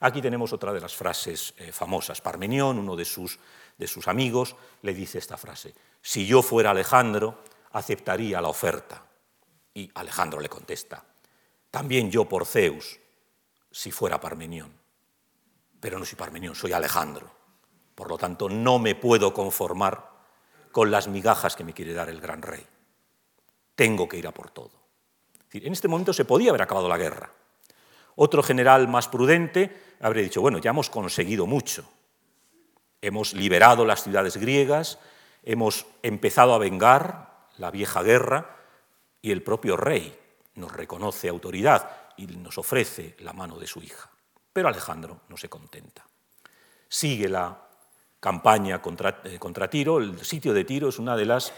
[0.00, 2.20] Aquí tenemos otra de las frases eh, famosas.
[2.20, 3.38] Parmenión, uno de sus,
[3.78, 9.06] de sus amigos, le dice esta frase, si yo fuera Alejandro, aceptaría la oferta.
[9.74, 11.04] Y Alejandro le contesta,
[11.70, 12.98] también yo por Zeus,
[13.70, 14.81] si fuera Parmenión.
[15.82, 17.28] Pero no soy Parmenión, soy Alejandro.
[17.96, 20.10] Por lo tanto, no me puedo conformar
[20.70, 22.64] con las migajas que me quiere dar el gran rey.
[23.74, 24.70] Tengo que ir a por todo.
[25.50, 27.32] En este momento se podía haber acabado la guerra.
[28.14, 31.84] Otro general más prudente habría dicho, bueno, ya hemos conseguido mucho.
[33.00, 35.00] Hemos liberado las ciudades griegas,
[35.42, 38.56] hemos empezado a vengar la vieja guerra
[39.20, 40.16] y el propio rey
[40.54, 44.11] nos reconoce autoridad y nos ofrece la mano de su hija.
[44.52, 46.04] Pero Alejandro no se contenta.
[46.88, 47.58] Sigue la
[48.20, 49.98] campaña eh, contra, Tiro.
[49.98, 51.52] El sitio de Tiro es una de las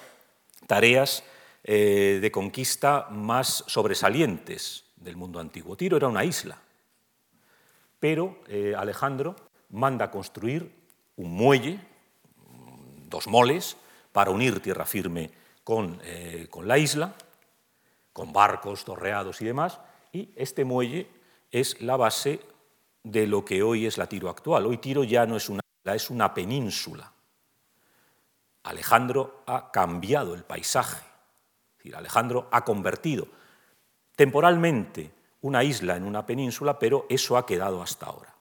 [0.66, 1.24] tareas
[1.62, 5.76] eh, de conquista más sobresalientes del mundo antiguo.
[5.76, 6.58] Tiro era una isla,
[8.00, 9.36] pero eh, Alejandro
[9.70, 10.72] manda construir
[11.16, 11.80] un muelle,
[13.08, 13.76] dos moles,
[14.12, 15.30] para unir tierra firme
[15.64, 16.00] con,
[16.50, 17.14] con la isla,
[18.12, 19.80] con barcos torreados y demás,
[20.12, 21.08] y este muelle
[21.50, 22.40] es la base
[23.04, 24.66] de lo que hoy es la Tiro actual.
[24.66, 25.60] Hoy Tiro ya no es una
[25.92, 27.12] es una península.
[28.62, 31.04] Alejandro ha cambiado el paisaje.
[31.94, 33.28] Alejandro ha convertido
[34.16, 38.34] temporalmente una isla en una península, pero eso ha quedado hasta ahora.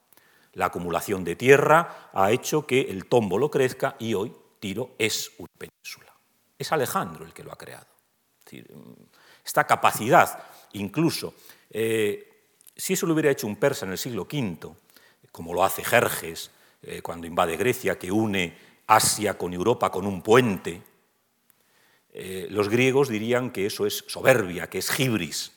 [0.53, 5.49] La acumulación de tierra ha hecho que el tómbolo crezca y hoy Tiro es una
[5.57, 6.16] península.
[6.57, 7.88] Es Alejandro el que lo ha creado.
[9.43, 10.41] esta capacidad,
[10.74, 11.34] incluso,
[11.70, 12.32] eh,
[12.76, 14.76] si eso lo hubiera hecho un persa en el siglo V,
[15.32, 16.51] como lo hace Jerjes
[16.82, 18.55] eh, cuando invade Grecia, que une
[18.88, 20.82] Asia con Europa con un puente,
[22.13, 25.51] eh, los griegos dirían que eso es soberbia, que es gibris,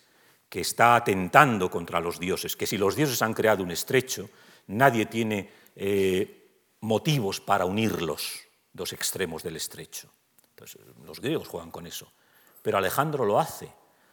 [0.49, 4.31] que está atentando contra los dioses, que si los dioses han creado un estrecho,
[4.69, 5.51] nadie tiene
[6.81, 8.47] motivos para unirlos
[8.77, 10.09] dos extremos del estrecho.
[10.51, 12.13] Entonces, los griegos juegan con eso.
[12.63, 13.73] Pero Alejandro lo hace.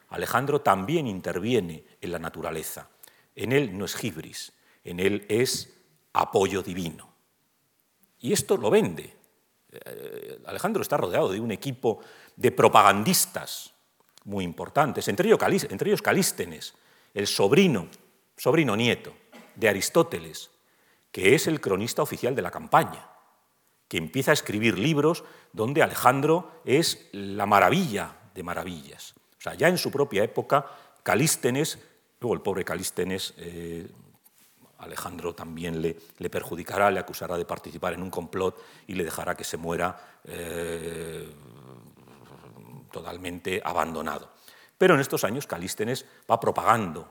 [0.09, 2.87] Alejandro también interviene en la naturaleza.
[3.35, 4.53] En él no es gibris,
[4.83, 5.73] en él es
[6.13, 7.13] apoyo divino.
[8.19, 9.13] Y esto lo vende.
[9.71, 11.99] Eh, Alejandro está rodeado de un equipo
[12.35, 13.73] de propagandistas
[14.25, 16.73] muy importantes, entre ellos, Calístenes,
[17.13, 17.87] el sobrino,
[18.37, 19.13] sobrino nieto
[19.55, 20.51] de Aristóteles,
[21.11, 23.09] que es el cronista oficial de la campaña
[23.87, 29.13] que empieza a escribir libros donde Alejandro es la maravilla de maravillas.
[29.37, 30.65] O sea, ya en su propia época,
[31.03, 31.77] Calístenes,
[32.23, 33.85] luego el pobre Calístenes, eh,
[34.77, 39.35] Alejandro también le, le, perjudicará, le acusará de participar en un complot y le dejará
[39.35, 41.29] que se muera eh,
[42.91, 44.31] totalmente abandonado.
[44.77, 47.09] Pero en estos años Calístenes va propagando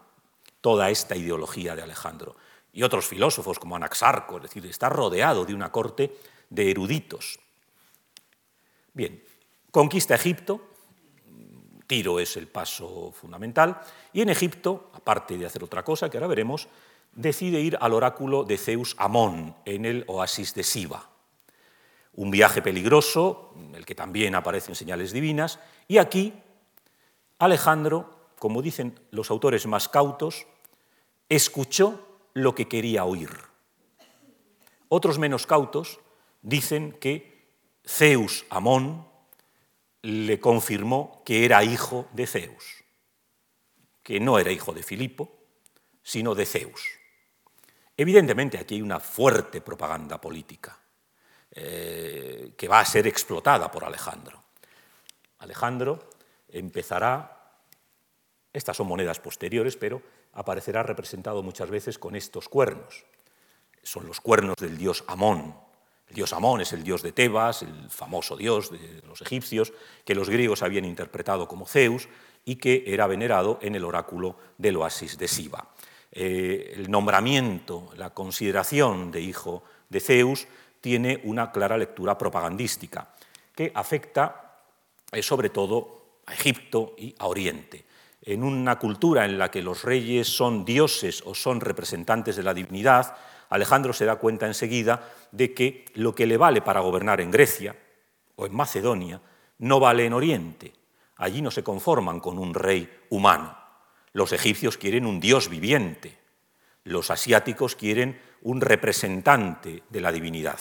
[0.62, 2.34] toda esta ideología de Alejandro.
[2.72, 6.16] Y otros filósofos como Anaxarco, es decir, está rodeado de una corte
[6.48, 7.38] de eruditos.
[8.94, 9.22] Bien,
[9.70, 10.71] conquista Egipto,
[11.92, 13.78] Tiro es el paso fundamental,
[14.14, 16.66] y en Egipto, aparte de hacer otra cosa que ahora veremos,
[17.12, 21.10] decide ir al oráculo de Zeus Amón en el oasis de Siba.
[22.14, 26.32] Un viaje peligroso, en el que también aparecen señales divinas, y aquí
[27.38, 30.46] Alejandro, como dicen los autores más cautos,
[31.28, 33.28] escuchó lo que quería oír.
[34.88, 36.00] Otros menos cautos
[36.40, 37.50] dicen que
[37.86, 39.11] Zeus Amón
[40.02, 42.84] le confirmó que era hijo de Zeus,
[44.02, 45.32] que no era hijo de Filipo,
[46.02, 46.82] sino de Zeus.
[47.96, 50.78] Evidentemente aquí hay una fuerte propaganda política
[51.52, 54.42] eh, que va a ser explotada por Alejandro.
[55.38, 56.10] Alejandro
[56.48, 57.52] empezará,
[58.52, 63.04] estas son monedas posteriores, pero aparecerá representado muchas veces con estos cuernos.
[63.82, 65.56] Son los cuernos del dios Amón,
[66.12, 69.72] el dios Amón es el dios de Tebas, el famoso dios de los egipcios,
[70.04, 72.06] que los griegos habían interpretado como Zeus
[72.44, 75.68] y que era venerado en el oráculo del oasis de Siba.
[76.12, 80.46] Eh, el nombramiento, la consideración de hijo de Zeus
[80.82, 83.08] tiene una clara lectura propagandística
[83.54, 84.58] que afecta
[85.10, 87.86] eh, sobre todo a Egipto y a Oriente.
[88.20, 92.52] En una cultura en la que los reyes son dioses o son representantes de la
[92.52, 93.16] divinidad,
[93.52, 97.76] Alejandro se da cuenta enseguida de que lo que le vale para gobernar en Grecia
[98.34, 99.20] o en Macedonia
[99.58, 100.72] no vale en Oriente.
[101.16, 103.54] Allí no se conforman con un rey humano.
[104.14, 106.18] Los egipcios quieren un dios viviente.
[106.84, 110.58] Los asiáticos quieren un representante de la divinidad.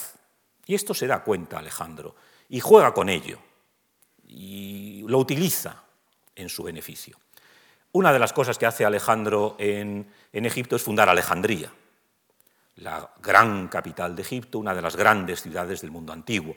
[0.65, 2.13] Y esto se da cuenta Alejandro
[2.49, 3.39] y juega con ello
[4.27, 5.85] y lo utiliza
[6.35, 7.17] en su beneficio.
[7.93, 11.71] Una de las cosas que hace Alejandro en, Egipto es fundar Alejandría
[12.77, 16.55] la gran capital de Egipto, una de las grandes ciudades del mundo antiguo.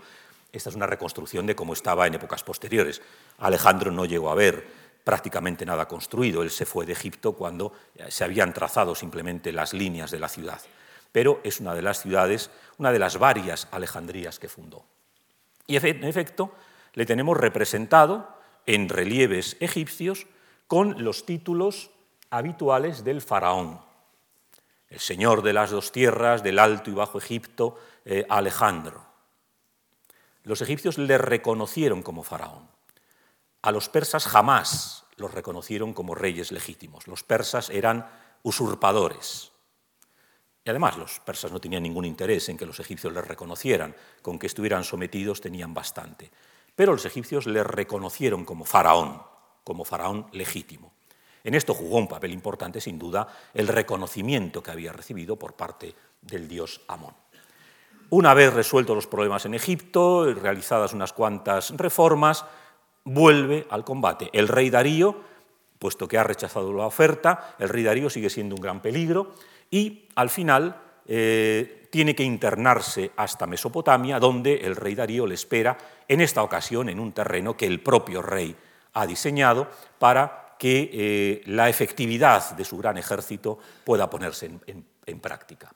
[0.52, 3.02] Esta es una reconstrucción de cómo estaba en épocas posteriores.
[3.38, 4.66] Alejandro no llegó a ver
[5.02, 6.42] prácticamente nada construido.
[6.42, 7.72] Él se fue de Egipto cuando
[8.08, 10.60] se habían trazado simplemente las líneas de la ciudad.
[11.12, 14.84] Pero es una de las ciudades, una de las varias Alejandrías que fundó.
[15.66, 16.52] Y en efecto,
[16.94, 18.28] le tenemos representado
[18.66, 20.26] en relieves egipcios
[20.66, 21.90] con los títulos
[22.30, 23.80] habituales del faraón
[24.88, 29.04] el señor de las dos tierras, del Alto y Bajo Egipto, eh, Alejandro.
[30.42, 32.68] Los egipcios le reconocieron como faraón.
[33.62, 37.06] A los persas jamás los reconocieron como reyes legítimos.
[37.06, 38.06] Los persas eran
[38.42, 39.52] usurpadores.
[40.64, 44.38] Y además los persas no tenían ningún interés en que los egipcios les reconocieran, con
[44.38, 46.30] que estuvieran sometidos tenían bastante.
[46.74, 49.22] Pero los egipcios le reconocieron como faraón,
[49.62, 50.92] como faraón legítimo.
[51.44, 55.94] En esto jugó un papel importante, sin duda, el reconocimiento que había recibido por parte
[56.22, 57.14] del dios Amón.
[58.08, 62.44] Una vez resueltos los problemas en Egipto, realizadas unas cuantas reformas,
[63.04, 64.30] vuelve al combate.
[64.32, 65.20] El rey Darío,
[65.78, 69.34] puesto que ha rechazado la oferta, el rey Darío sigue siendo un gran peligro
[69.70, 75.76] y al final eh, tiene que internarse hasta Mesopotamia, donde el rey Darío le espera,
[76.08, 78.56] en esta ocasión en un terreno que el propio rey
[78.94, 79.68] ha diseñado
[79.98, 85.70] para que eh, la efectividad de su gran ejército pueda ponerse en, práctica.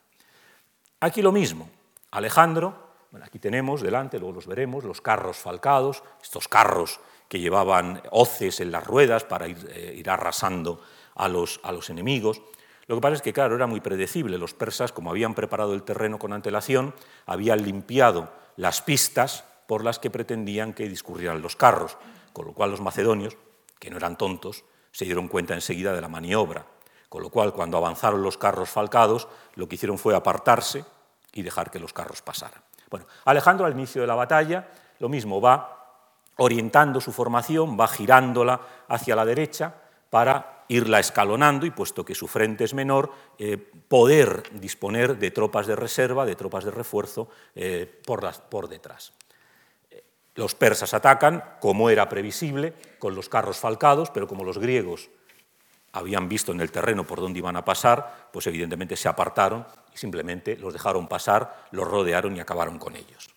[1.00, 1.68] Aquí lo mismo.
[2.12, 8.60] Alejandro, aquí tenemos delante, luego los veremos, los carros falcados, estos carros que llevaban hoces
[8.60, 10.80] en las ruedas para ir, eh, arrasando
[11.16, 12.40] a los, a los enemigos.
[12.86, 14.38] Lo que pasa es que, claro, era muy predecible.
[14.38, 16.94] Los persas, como habían preparado el terreno con antelación,
[17.26, 21.98] habían limpiado las pistas por las que pretendían que discurrieran los carros,
[22.32, 23.36] con lo cual los macedonios,
[23.78, 26.66] que no eran tontos, se dieron cuenta enseguida de la maniobra,
[27.08, 30.84] con lo cual cuando avanzaron los carros falcados, lo que hicieron fue apartarse
[31.32, 32.62] y dejar que los carros pasaran.
[32.90, 34.68] Bueno, Alejandro al inicio de la batalla,
[34.98, 35.78] lo mismo, va
[36.36, 39.74] orientando su formación, va girándola hacia la derecha
[40.10, 45.66] para irla escalonando y, puesto que su frente es menor, eh, poder disponer de tropas
[45.66, 49.12] de reserva, de tropas de refuerzo eh, por, por detrás.
[50.38, 55.10] Los persas atacan, como era previsible, con los carros falcados, pero como los griegos
[55.90, 59.98] habían visto en el terreno por dónde iban a pasar, pues evidentemente se apartaron y
[59.98, 63.30] simplemente los dejaron pasar, los rodearon y acabaron con ellos.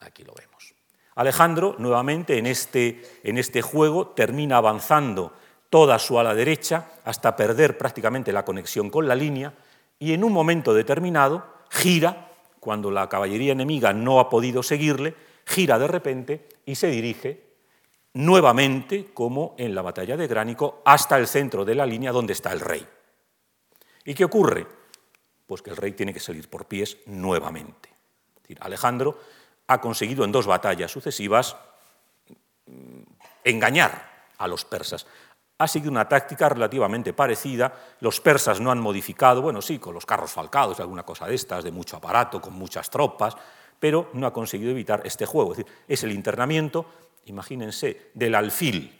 [0.00, 0.74] Aquí lo vemos.
[1.14, 5.32] Alejandro, nuevamente, en este, en este juego, termina avanzando
[5.70, 9.54] toda su ala derecha hasta perder prácticamente la conexión con la línea
[10.00, 15.14] y en un momento determinado gira, cuando la caballería enemiga no ha podido seguirle,
[15.46, 17.52] gira de repente y se dirige
[18.14, 22.52] nuevamente, como en la batalla de Gránico, hasta el centro de la línea donde está
[22.52, 22.86] el rey.
[24.04, 24.66] ¿Y qué ocurre?
[25.46, 27.90] Pues que el rey tiene que salir por pies nuevamente.
[28.60, 29.18] Alejandro
[29.68, 31.56] ha conseguido en dos batallas sucesivas
[32.66, 33.00] mm,
[33.44, 35.06] engañar a los persas
[35.62, 37.72] ha seguido una táctica relativamente parecida.
[38.00, 41.62] Los persas no han modificado, bueno, sí, con los carros falcados, alguna cosa de estas,
[41.62, 43.36] de mucho aparato, con muchas tropas,
[43.82, 45.50] pero no ha conseguido evitar este juego.
[45.50, 46.86] Es decir, es el internamiento,
[47.24, 48.96] imagínense, del alfil,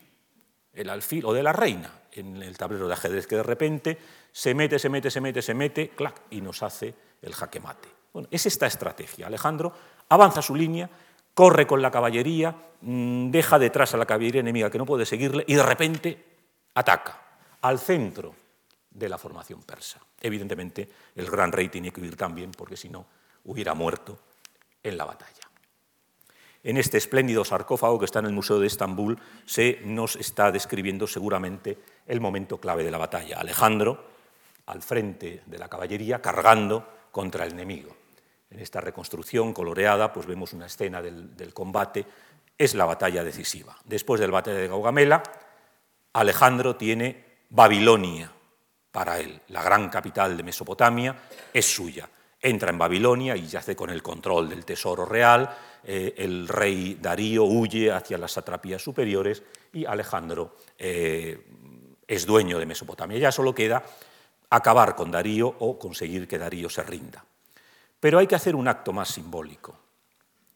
[0.72, 3.96] el alfil o de la reina en el tablero de ajedrez, que de repente
[4.32, 7.88] se mete, se mete, se mete, se mete, clac, y nos hace el jaque mate.
[8.12, 9.28] Bueno, es esta estrategia.
[9.28, 9.72] Alejandro
[10.08, 10.90] avanza su línea,
[11.32, 15.44] corre con la caballería, mm, deja detrás a la caballería enemiga que no puede seguirle
[15.46, 16.24] y de repente
[16.74, 17.22] ataca
[17.60, 18.34] al centro
[18.90, 20.00] de la formación persa.
[20.20, 23.06] Evidentemente, el gran rey tiene que huir también, porque si no,
[23.44, 24.18] hubiera muerto
[24.82, 25.32] en la batalla.
[26.64, 31.06] En este espléndido sarcófago que está en el Museo de Estambul se nos está describiendo
[31.08, 33.38] seguramente el momento clave de la batalla.
[33.40, 34.04] Alejandro,
[34.66, 37.96] al frente de la caballería, cargando contra el enemigo.
[38.50, 42.06] En esta reconstrucción coloreada, pues vemos una escena del, del combate.
[42.56, 43.76] Es la batalla decisiva.
[43.84, 45.22] Después del batalla de Gaugamela,
[46.12, 48.30] Alejandro tiene Babilonia
[48.92, 51.16] para él, la gran capital de Mesopotamia,
[51.52, 52.08] es suya.
[52.42, 55.48] Entra en Babilonia y yace con el control del tesoro real,
[55.84, 61.40] eh, el rey Darío huye hacia las satrapías superiores y Alejandro eh,
[62.06, 63.18] es dueño de Mesopotamia.
[63.18, 63.82] Ya solo queda
[64.50, 67.24] acabar con Darío o conseguir que Darío se rinda.
[68.00, 69.76] Pero hay que hacer un acto más simbólico.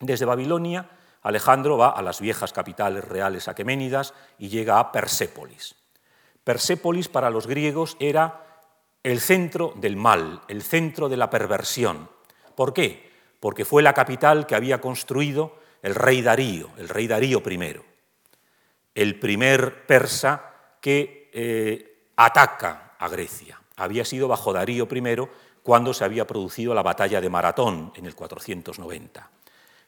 [0.00, 0.90] Desde Babilonia
[1.26, 5.74] Alejandro va a las viejas capitales reales aqueménidas y llega a Persépolis.
[6.44, 8.55] Persépolis para los griegos era
[9.06, 12.10] el centro del mal, el centro de la perversión.
[12.56, 13.08] ¿Por qué?
[13.38, 17.76] Porque fue la capital que había construido el rey Darío, el rey Darío I,
[18.96, 23.60] el primer persa que eh, ataca a Grecia.
[23.76, 25.28] Había sido bajo Darío I
[25.62, 29.30] cuando se había producido la batalla de Maratón en el 490.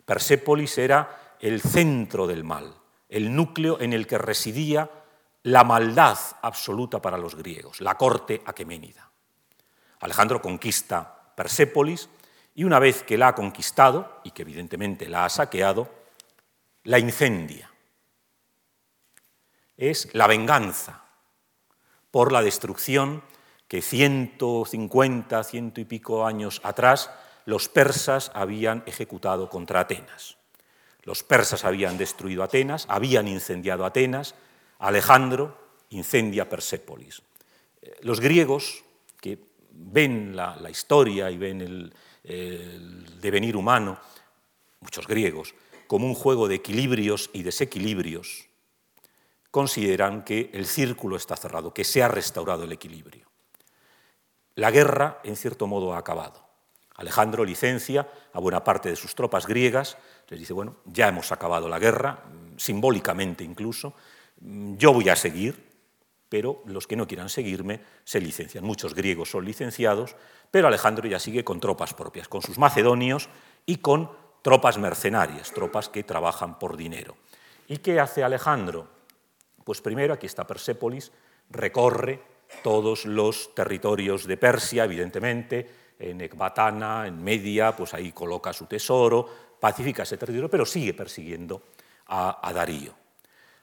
[0.05, 2.73] Persépolis era el centro del mal,
[3.09, 4.89] el núcleo en el que residía
[5.43, 9.08] la maldad absoluta para los griegos, la corte aqueménida.
[10.01, 12.09] Alejandro conquista Persépolis
[12.55, 15.88] y una vez que la ha conquistado, y que evidentemente la ha saqueado,
[16.84, 17.70] la incendia.
[19.76, 21.05] Es la venganza
[22.11, 23.22] por la destrucción
[23.68, 27.11] que 150, ciento y pico años atrás
[27.44, 30.36] los persas habían ejecutado contra Atenas.
[31.03, 34.34] Los persas habían destruido Atenas, habían incendiado Atenas,
[34.78, 35.57] Alejandro
[35.90, 37.22] incendia Persépolis.
[37.82, 38.84] Eh, los griegos,
[39.79, 43.99] ven la, historia y ven el, devenir humano,
[44.81, 45.55] muchos griegos,
[45.87, 48.49] como un juego de equilibrios y desequilibrios,
[49.51, 53.26] consideran que el círculo está cerrado, que se ha restaurado el equilibrio.
[54.57, 56.47] La guerra, en cierto modo, ha acabado.
[56.97, 59.97] Alejandro licencia a buena parte de sus tropas griegas,
[60.29, 62.24] les dice, bueno, ya hemos acabado la guerra,
[62.57, 63.95] simbólicamente incluso,
[64.41, 65.68] yo voy a seguir,
[66.29, 68.64] pero los que no quieran seguirme se licencian.
[68.64, 70.16] Muchos griegos son licenciados,
[70.51, 73.29] pero Alejandro ya sigue con tropas propias, con sus macedonios
[73.66, 74.11] y con
[74.43, 77.16] tropas mercenarias, tropas que trabajan por dinero.
[77.66, 78.89] ¿Y qué hace Alejandro?
[79.64, 81.12] Pues primero, aquí está Persépolis,
[81.51, 82.22] recorre
[82.62, 89.29] todos los territorios de Persia, evidentemente, en Ecbatana, en Media, pues ahí coloca su tesoro,
[89.61, 91.62] pacifica ese territorio, pero sigue persiguiendo
[92.07, 92.95] a, Darío.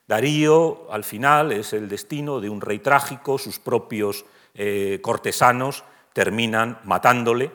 [0.07, 5.83] Darío, al final, es el destino de un rey trágico, sus propios eh, cortesanos
[6.13, 7.51] terminan matándole.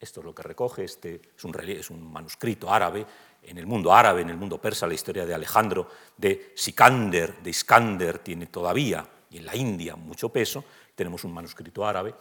[0.00, 3.06] Esto es lo que recoge, este es un, manuscrito árabe,
[3.42, 7.50] en el mundo árabe, en el mundo persa, la historia de Alejandro, de Sikander, de
[7.50, 10.64] Iskander, tiene todavía, y en la India, mucho peso.
[10.94, 12.14] Tenemos un manuscrito árabe.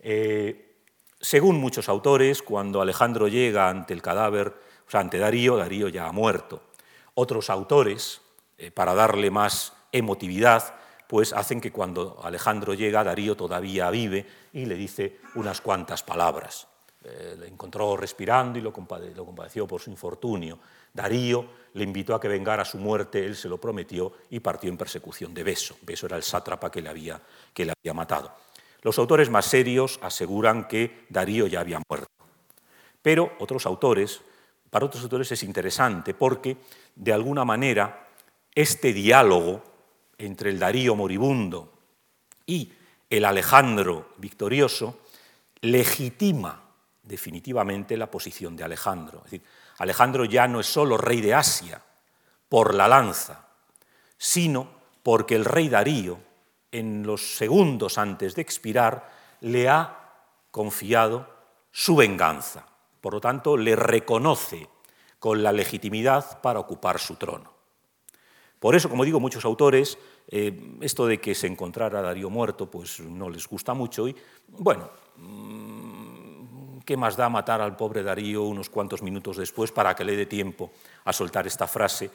[0.00, 0.74] Eh,
[1.20, 4.48] según muchos autores, cuando Alejandro llega ante el cadáver,
[4.86, 6.62] o sea, ante Darío, Darío ya ha muerto.
[7.14, 8.20] Otros autores,
[8.58, 10.74] eh, para darle más emotividad,
[11.06, 16.66] pues hacen que cuando Alejandro llega, Darío todavía vive y le dice unas cuantas palabras.
[17.04, 20.58] Eh, le encontró respirando y lo, compadeció por su infortunio.
[20.92, 24.78] Darío le invitó a que vengara su muerte, él se lo prometió y partió en
[24.78, 25.76] persecución de Beso.
[25.82, 27.20] Beso era el sátrapa que le había,
[27.52, 28.32] que le había matado.
[28.80, 32.08] Los autores más serios aseguran que Darío ya había muerto.
[33.02, 34.22] Pero otros autores,
[34.70, 36.56] para otros autores es interesante porque,
[36.94, 38.03] de alguna manera,
[38.54, 39.62] este diálogo
[40.18, 41.72] entre el Darío moribundo
[42.46, 42.72] y
[43.10, 45.00] el Alejandro victorioso
[45.60, 46.62] legitima
[47.02, 49.18] definitivamente la posición de Alejandro.
[49.18, 49.42] Es decir,
[49.78, 51.82] Alejandro ya no es solo rey de Asia
[52.48, 53.48] por la lanza,
[54.16, 54.68] sino
[55.02, 56.18] porque el rey Darío,
[56.72, 60.12] en los segundos antes de expirar, le ha
[60.50, 61.28] confiado
[61.70, 62.66] su venganza.
[63.00, 64.68] Por lo tanto, le reconoce
[65.18, 67.53] con la legitimidad para ocupar su trono.
[68.64, 72.98] Por eso, como digo, muchos autores, eh, esto de que se encontrara Darío muerto, pues
[72.98, 74.16] no les gusta mucho y,
[74.48, 74.88] bueno,
[76.82, 80.24] ¿qué más da matar al pobre Darío unos cuantos minutos después para que le dé
[80.24, 80.70] tiempo
[81.04, 82.10] a soltar esta frase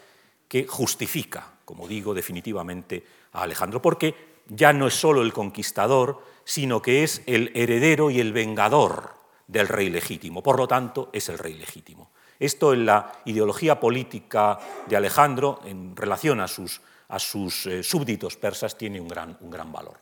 [0.47, 3.79] que justifica, como digo, definitivamente a Alejandro?
[3.79, 4.15] Porque
[4.47, 9.11] ya no es solo el conquistador, sino que es el heredero y el vengador
[9.45, 10.41] del rey legítimo.
[10.41, 12.09] Por lo tanto, es el rey legítimo.
[12.39, 18.37] Esto en la ideología política de Alejandro, en relación a sus, a sus eh, súbditos
[18.37, 19.99] persas, tiene un gran, un gran valor.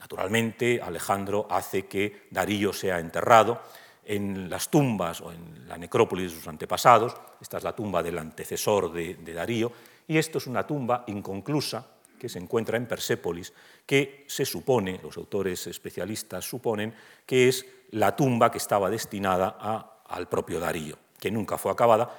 [0.00, 3.60] Naturalmente, Alejandro hace que Darío sea enterrado
[4.04, 7.14] en las tumbas o en la necrópolis de sus antepasados.
[7.40, 9.70] Esta es la tumba del antecesor de, Darío
[10.08, 11.86] y esto es una tumba inconclusa
[12.18, 13.52] que se encuentra en Persépolis,
[13.86, 16.94] que se supone, los autores especialistas suponen,
[17.24, 22.10] que es la tumba que estaba destinada al propio Darío, que nunca fue acabada.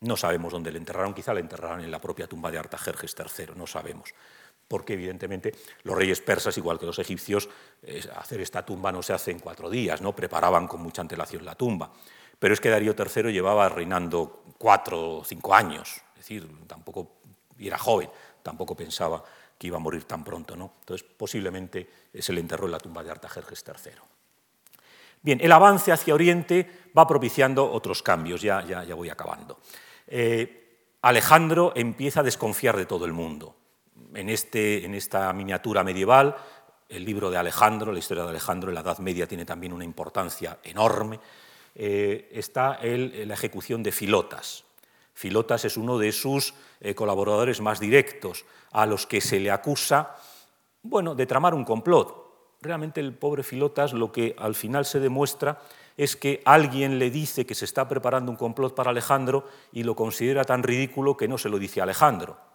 [0.00, 3.54] No sabemos dónde le enterraron, quizá le enterraron en la propia tumba de Artajerjes III,
[3.56, 4.14] no sabemos
[4.68, 7.48] porque evidentemente los reyes persas, igual que los egipcios,
[8.14, 10.14] hacer esta tumba no se hace en cuatro días, ¿no?
[10.14, 11.90] preparaban con mucha antelación la tumba.
[12.38, 17.16] Pero es que Darío III llevaba reinando cuatro o cinco años, es decir, tampoco
[17.58, 18.10] era joven,
[18.42, 19.24] tampoco pensaba
[19.56, 20.54] que iba a morir tan pronto.
[20.54, 20.74] ¿no?
[20.80, 23.92] Entonces, posiblemente se le enterró en la tumba de Artajerjes III.
[25.22, 29.58] Bien, el avance hacia Oriente va propiciando otros cambios, ya, ya, ya voy acabando.
[30.06, 33.56] Eh, Alejandro empieza a desconfiar de todo el mundo
[34.14, 36.36] en, este, en esta miniatura medieval,
[36.88, 39.84] el libro de Alejandro, la historia de Alejandro en la Edad Media tiene también una
[39.84, 41.20] importancia enorme,
[41.74, 44.64] eh, está la ejecución de Filotas.
[45.12, 50.16] Filotas es uno de sus eh, colaboradores más directos, a los que se le acusa
[50.82, 52.27] bueno, de tramar un complot.
[52.60, 55.60] Realmente el pobre Filotas lo que al final se demuestra
[55.96, 59.94] es que alguien le dice que se está preparando un complot para Alejandro y lo
[59.94, 62.48] considera tan ridículo que no se lo dice a Alejandro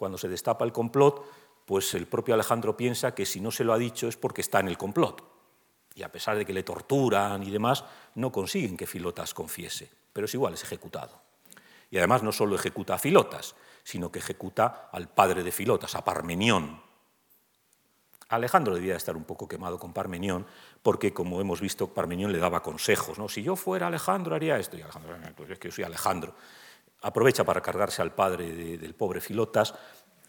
[0.00, 1.26] cuando se destapa el complot,
[1.66, 4.58] pues el propio Alejandro piensa que si no se lo ha dicho es porque está
[4.58, 5.22] en el complot.
[5.94, 10.24] Y a pesar de que le torturan y demás, no consiguen que Filotas confiese, pero
[10.24, 11.20] es igual, es ejecutado.
[11.90, 13.54] Y además no solo ejecuta a Filotas,
[13.84, 16.80] sino que ejecuta al padre de Filotas, a Parmenión.
[18.30, 20.46] Alejandro debía estar un poco quemado con Parmenión,
[20.82, 23.18] porque como hemos visto, Parmenión le daba consejos.
[23.18, 23.28] ¿no?
[23.28, 24.76] Si yo fuera Alejandro, haría esto.
[24.76, 26.34] Y Alejandro, pues es que yo soy Alejandro
[27.02, 29.74] aprovecha para cargarse al padre del pobre Filotas,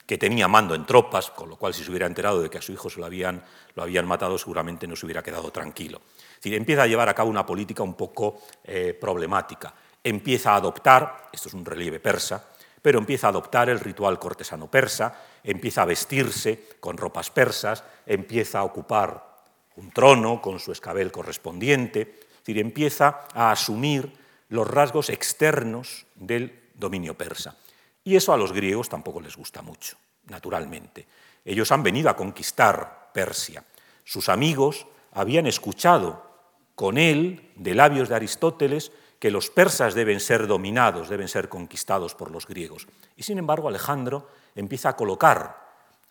[0.05, 2.61] que tenía mando en tropas, con lo cual si se hubiera enterado de que a
[2.61, 3.43] su hijo lo habían,
[3.75, 6.01] lo habían matado, seguramente no se hubiera quedado tranquilo.
[6.17, 9.73] Es decir, empieza a llevar a cabo una política un poco eh, problemática.
[10.03, 12.50] Empieza a adoptar, esto es un relieve persa,
[12.81, 15.13] pero empieza a adoptar el ritual cortesano persa,
[15.43, 19.31] empieza a vestirse con ropas persas, empieza a ocupar
[19.75, 24.11] un trono con su escabel correspondiente, es decir, empieza a asumir
[24.49, 27.55] los rasgos externos del dominio persa.
[28.03, 31.07] Y eso a los griegos tampoco les gusta mucho, naturalmente.
[31.45, 33.63] Ellos han venido a conquistar Persia.
[34.03, 36.29] Sus amigos habían escuchado
[36.75, 38.91] con él, de labios de Aristóteles,
[39.21, 42.87] que los persas deben ser dominados, deben ser conquistados por los griegos.
[43.15, 45.61] Y sin embargo, Alejandro empieza a colocar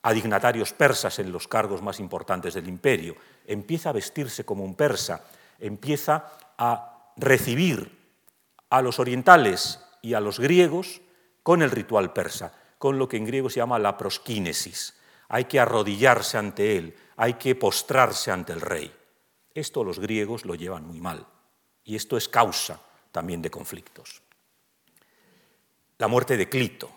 [0.03, 3.17] a dignatarios persas en los cargos más importantes del imperio,
[3.49, 5.25] empieza a vestirse como un persa,
[5.59, 6.25] empieza
[6.57, 7.99] a recibir
[8.71, 11.01] a los orientales y a los griegos
[11.43, 14.95] con el ritual persa, con lo que en griego se llama la prosquínesis.
[15.29, 18.95] Hay que arrodillarse ante él, hay que postrarse ante el rey.
[19.53, 21.27] Esto los griegos lo llevan muy mal
[21.83, 22.81] y esto es causa
[23.13, 24.23] también de conflictos.
[25.99, 26.91] La muerte de Clito.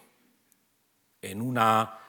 [1.22, 1.99] En una,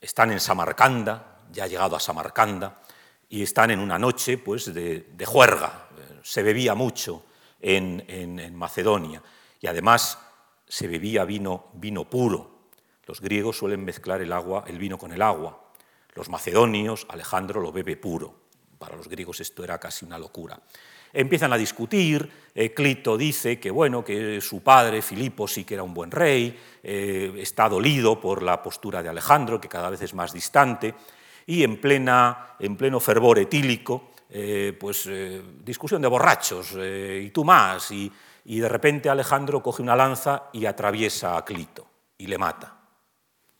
[0.00, 2.80] están en Samarcanda, ya ha llegado a Samarcanda,
[3.28, 5.88] y están en una noche pues, de, juerga.
[6.22, 7.24] Se bebía mucho
[7.60, 9.22] en, en, Macedonia
[9.60, 10.18] y además
[10.66, 12.68] se bebía vino, vino puro.
[13.06, 15.70] Los griegos suelen mezclar el, agua, el vino con el agua.
[16.14, 18.34] Los macedonios, Alejandro lo bebe puro.
[18.78, 20.60] Para los griegos esto era casi una locura.
[21.12, 25.82] Empiezan a discutir, eh, Clito dice que, bueno, que su padre, Filipo, sí que era
[25.82, 30.14] un buen rey, eh, está dolido por la postura de Alejandro, que cada vez es
[30.14, 30.94] más distante,
[31.46, 35.08] y en, plena, en pleno fervor etílico, eh, pues
[35.64, 38.10] discusión de borrachos, y tú más, y,
[38.44, 41.86] y de repente Alejandro coge una lanza y atraviesa a Clito,
[42.18, 42.76] y le mata.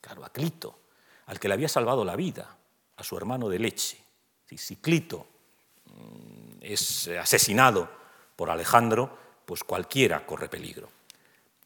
[0.01, 0.79] Claro, a Clito,
[1.27, 2.57] al que le había salvado la vida,
[2.97, 3.99] a su hermano de leche.
[4.47, 5.27] Si Clito
[6.61, 7.89] es asesinado
[8.37, 10.89] por Alejandro, pues cualquiera corre peligro.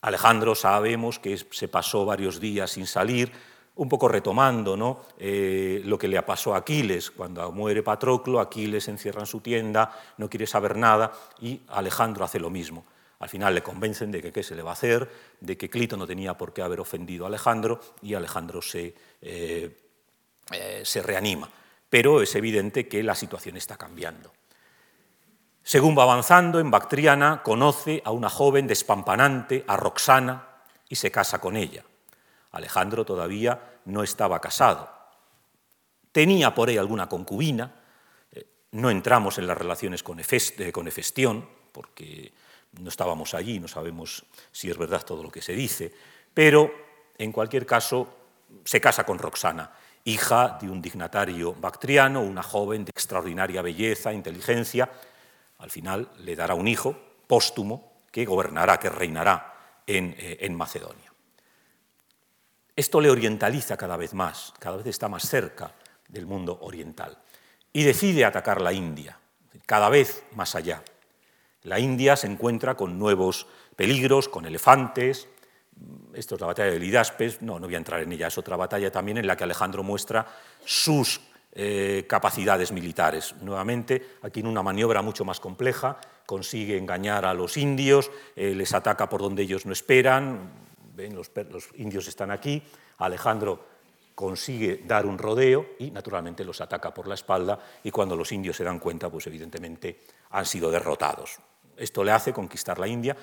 [0.01, 3.33] Alejandro sabemos que se pasó varios días sin salir,
[3.77, 5.07] un poco retomando ¿no?
[5.19, 7.11] Eh, lo que le pasó a Aquiles.
[7.11, 12.39] Cuando muere Patroclo, Aquiles encierra en su tienda, no quiere saber nada y Alejandro hace
[12.39, 12.85] lo mismo.
[13.21, 15.09] Al final le convencen de que qué se le va a hacer,
[15.41, 19.77] de que Clito no tenía por qué haber ofendido a Alejandro y Alejandro se, eh,
[20.53, 21.49] eh, se reanima.
[21.89, 24.33] Pero es evidente que la situación está cambiando.
[25.65, 30.47] Según va avanzando, en Bactriana conoce a una joven despampanante, a Roxana,
[30.91, 31.83] y se casa con ella.
[32.53, 34.91] Alejandro todavía no estaba casado.
[36.13, 37.75] Tenía por ahí alguna concubina,
[38.31, 42.31] eh, no entramos en las relaciones con, Hefestión, porque
[42.79, 45.91] no estábamos allí, no sabemos si es verdad todo lo que se dice,
[46.35, 46.71] pero
[47.17, 48.15] en cualquier caso
[48.65, 49.73] se casa con Roxana,
[50.05, 54.91] hija de un dignatario bactriano, una joven de extraordinaria belleza, inteligencia,
[55.59, 56.97] al final le dará un hijo
[57.27, 59.55] póstumo que gobernará, que reinará
[59.87, 61.13] eh, en, Macedonia.
[62.77, 65.75] Esto le orientaliza cada vez más, cada vez está más cerca
[66.09, 67.19] del mundo oriental
[67.73, 69.19] y decide atacar la India,
[69.67, 70.83] cada vez más allá.
[71.63, 75.29] La India se encuentra con nuevos peligros, con elefantes.
[76.13, 78.57] Esto es la batalla de Lidaspes, no, no voy a entrar en ella, es otra
[78.57, 80.27] batalla también en la que Alejandro muestra
[80.65, 81.21] sus
[81.57, 83.37] eh, capacidades militares.
[83.41, 88.75] Nuevamente, aquí en una maniobra mucho más compleja, consigue engañar a los indios, eh, les
[88.75, 90.51] ataca por donde ellos no esperan,
[90.97, 91.31] ven, los,
[91.77, 92.61] indios están aquí,
[92.99, 93.67] Alejandro
[94.17, 98.57] consigue dar un rodeo y naturalmente los ataca por la espalda y cuando los indios
[98.57, 100.01] se dan cuenta, pues evidentemente
[100.31, 101.39] han sido derrotados.
[101.77, 103.17] Esto le hace conquistar la India.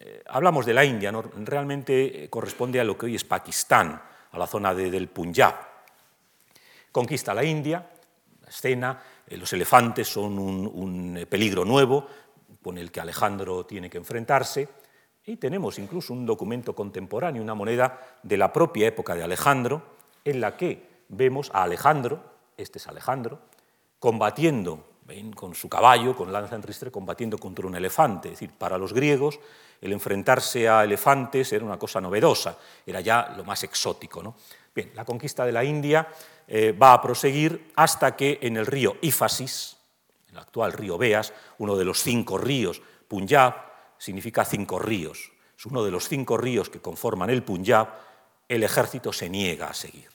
[0.00, 1.22] Eh, hablamos de la India, ¿no?
[1.22, 5.75] realmente corresponde a lo que hoy es Pakistán, a la zona del Punjab.
[6.96, 7.86] Conquista la India,
[8.40, 12.06] la escena, eh, los elefantes son un, eh, peligro nuevo
[12.62, 14.66] con el que Alejandro tiene que enfrentarse,
[15.26, 19.82] y tenemos incluso un documento contemporáneo, una moneda de la propia época de Alejandro,
[20.24, 22.18] en la que vemos a Alejandro,
[22.56, 23.40] este es Alejandro,
[23.98, 24.82] combatiendo
[25.34, 28.28] con su caballo, con lanza en ristre, combatiendo contra un elefante.
[28.28, 29.38] Es decir, para los griegos
[29.82, 32.56] el enfrentarse a elefantes era una cosa novedosa,
[32.86, 34.22] era ya lo más exótico.
[34.22, 34.34] ¿no?
[34.76, 36.06] Bien, la conquista de la India
[36.46, 39.78] eh, va a proseguir hasta que en el río Ifasis,
[40.30, 43.54] el actual río Beas, uno de los cinco ríos, Punjab
[43.96, 47.88] significa cinco ríos, es uno de los cinco ríos que conforman el Punjab,
[48.46, 50.10] el ejército se niega a seguir.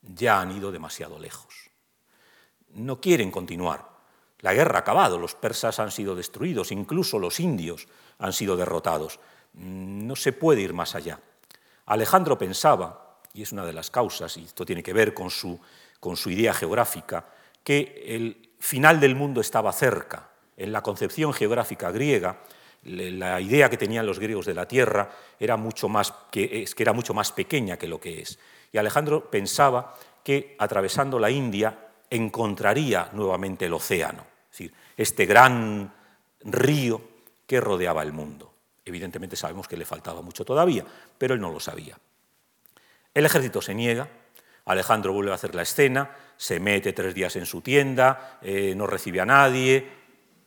[0.00, 1.68] Ya han ido demasiado lejos.
[2.70, 3.90] No quieren continuar.
[4.40, 7.88] La guerra ha acabado, los persas han sido destruidos, incluso los indios
[8.18, 9.20] han sido derrotados.
[9.52, 11.20] No se puede ir más allá.
[11.84, 13.05] Alejandro pensaba
[13.36, 15.60] y es una de las causas, y esto tiene que ver con su,
[16.00, 17.26] con su idea geográfica,
[17.62, 20.30] que el final del mundo estaba cerca.
[20.56, 22.38] En la concepción geográfica griega,
[22.84, 26.82] la idea que tenían los griegos de la tierra era mucho más, que, es que
[26.82, 28.38] era mucho más pequeña que lo que es.
[28.72, 29.94] Y Alejandro pensaba
[30.24, 35.92] que atravesando la India encontraría nuevamente el océano, es decir, este gran
[36.40, 37.02] río
[37.46, 38.54] que rodeaba el mundo.
[38.84, 40.84] Evidentemente sabemos que le faltaba mucho todavía,
[41.18, 41.98] pero él no lo sabía.
[43.16, 44.10] El ejército se niega,
[44.66, 48.86] Alejandro vuelve a hacer la escena, se mete tres días en su tienda, eh, no
[48.86, 49.88] recibe a nadie,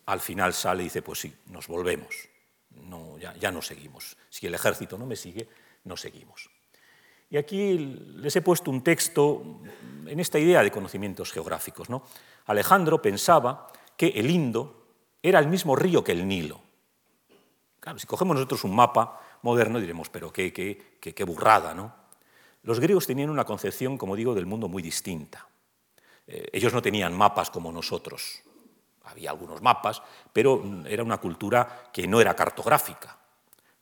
[0.05, 2.29] al final sale y dice, pues sí, nos volvemos,
[2.69, 4.15] no, ya, no seguimos.
[4.29, 5.49] Si el ejército no me sigue,
[5.85, 6.47] no seguimos.
[7.31, 7.75] Y aquí
[8.17, 9.61] les he puesto un texto
[10.05, 11.89] en esta idea de conocimientos geográficos.
[11.89, 12.03] ¿no?
[12.45, 14.85] Alejandro pensaba que el Indo
[15.23, 16.61] era el mismo río que el Nilo.
[17.79, 21.98] Claro, si cogemos nosotros un mapa moderno diremos, pero qué, qué burrada, ¿no?
[22.63, 25.47] Los griegos tenían una concepción, como digo, del mundo muy distinta.
[26.27, 28.41] Eh, ellos no tenían mapas como nosotros.
[29.05, 33.17] Había algunos mapas, pero era una cultura que no era cartográfica.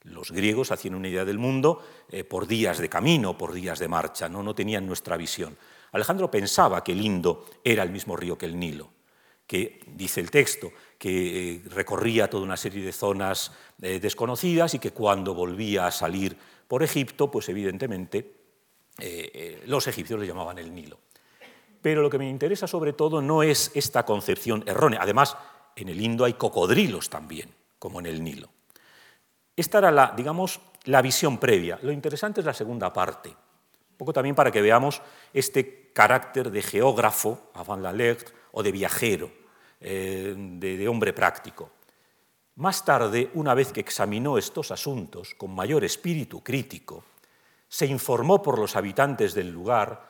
[0.03, 3.89] Los griegos hacían una idea del mundo eh, por días de camino, por días de
[3.89, 4.55] marcha, ¿no?
[4.55, 5.57] tenían nuestra visión.
[5.91, 8.89] Alejandro pensaba que el Indo era el mismo río que el Nilo,
[9.45, 14.91] que, dice el texto, que eh, recorría toda una serie de zonas desconocidas y que
[14.91, 16.37] cuando volvía a salir
[16.67, 18.36] por Egipto, pues evidentemente
[19.65, 20.99] los egipcios le llamaban el Nilo.
[21.82, 24.99] Pero lo que me interesa sobre todo no es esta concepción errónea.
[25.02, 25.38] Además,
[25.76, 28.49] en el Indo hay cocodrilos también, como en el Nilo.
[29.56, 31.80] Esta era la, digamos, la visión previa.
[31.82, 33.30] Lo interesante es la segunda parte.
[33.30, 35.02] Un poco también para que veamos
[35.34, 39.32] este carácter de geógrafo, avant la lettre, o de viajero,
[39.80, 41.72] eh, de hombre práctico.
[42.56, 47.03] Más tarde, una vez que examinó estos asuntos con mayor espíritu crítico,
[47.69, 50.07] se informó por los habitantes del lugar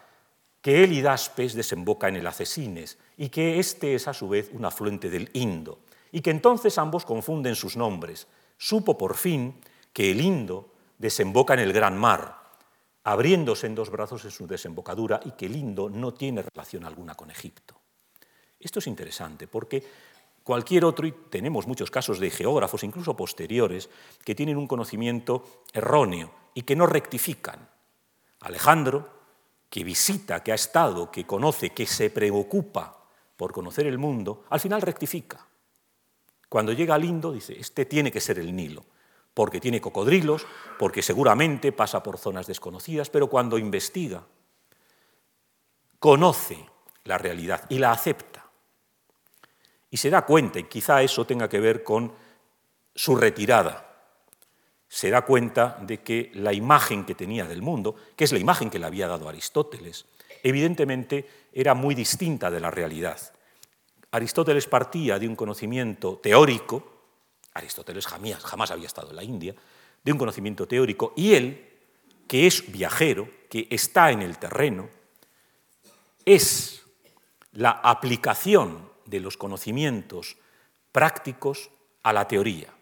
[0.62, 4.66] que el Hidaspes desemboca en el Acesines y que éste es a su vez un
[4.66, 5.80] afluente del Indo,
[6.12, 8.28] y que entonces ambos confunden sus nombres.
[8.58, 9.60] Supo por fin
[9.94, 12.44] que el Indo desemboca en el Gran Mar,
[13.04, 17.16] abriéndose en dos brazos en su desembocadura, y que el Indo no tiene relación alguna
[17.16, 17.80] con Egipto.
[18.60, 19.84] Esto es interesante porque
[20.44, 23.90] cualquier otro, y tenemos muchos casos de geógrafos, incluso posteriores,
[24.24, 27.70] que tienen un conocimiento erróneo y que no rectifican.
[28.40, 29.08] Alejandro
[29.70, 32.98] que visita, que ha estado, que conoce, que se preocupa
[33.36, 35.46] por conocer el mundo, al final rectifica.
[36.50, 38.84] Cuando llega al Indo dice, este tiene que ser el Nilo,
[39.36, 40.48] porque tiene cocodrilos,
[40.80, 44.24] porque seguramente pasa por zonas desconocidas, pero cuando investiga,
[46.00, 46.58] conoce
[47.04, 48.50] la realidad y la acepta.
[49.92, 52.12] Y se da cuenta, y quizá eso tenga que ver con
[52.96, 53.87] su retirada
[54.90, 58.70] se da cuenta de que la imagen que tenía del mundo, que es la imagen
[58.70, 60.06] que le había dado Aristóteles,
[60.44, 63.20] evidentemente era muy distinta de la realidad.
[64.12, 66.94] Aristóteles partía de un conocimiento teórico,
[67.54, 69.56] Aristóteles jamás, había estado en la India,
[70.04, 71.80] de un conocimiento teórico, y él,
[72.28, 74.90] que es viajero, que está en el terreno,
[76.24, 76.84] es
[77.52, 80.38] la aplicación de los conocimientos
[80.92, 81.72] prácticos
[82.04, 82.74] a la teoría.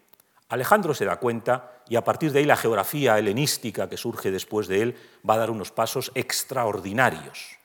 [0.49, 4.67] Alejandro se da cuenta y a partir de ahí la geografía helenística que surge después
[4.67, 4.95] de él
[5.27, 7.57] va a dar unos pasos extraordinarios,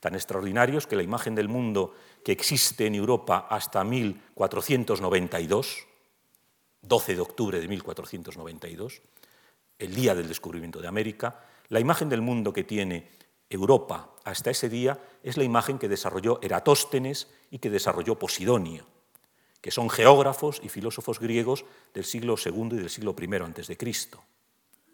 [0.00, 1.94] tan extraordinarios que la imagen del mundo
[2.24, 5.86] que existe en Europa hasta 1492,
[6.82, 9.02] 12 de octubre de 1492,
[9.78, 13.08] el día del descubrimiento de América, la imagen del mundo que tiene
[13.48, 18.95] Europa hasta ese día es la imagen que desarrolló Eratóstenes y que desarrolló Posidonio
[19.66, 23.76] que son geógrafos y filósofos griegos del siglo II y del siglo I antes de
[23.76, 24.22] Cristo.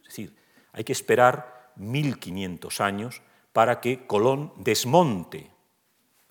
[0.01, 0.35] Es decir,
[0.73, 3.21] hay que esperar 1500 años
[3.53, 5.51] para que Colón desmonte.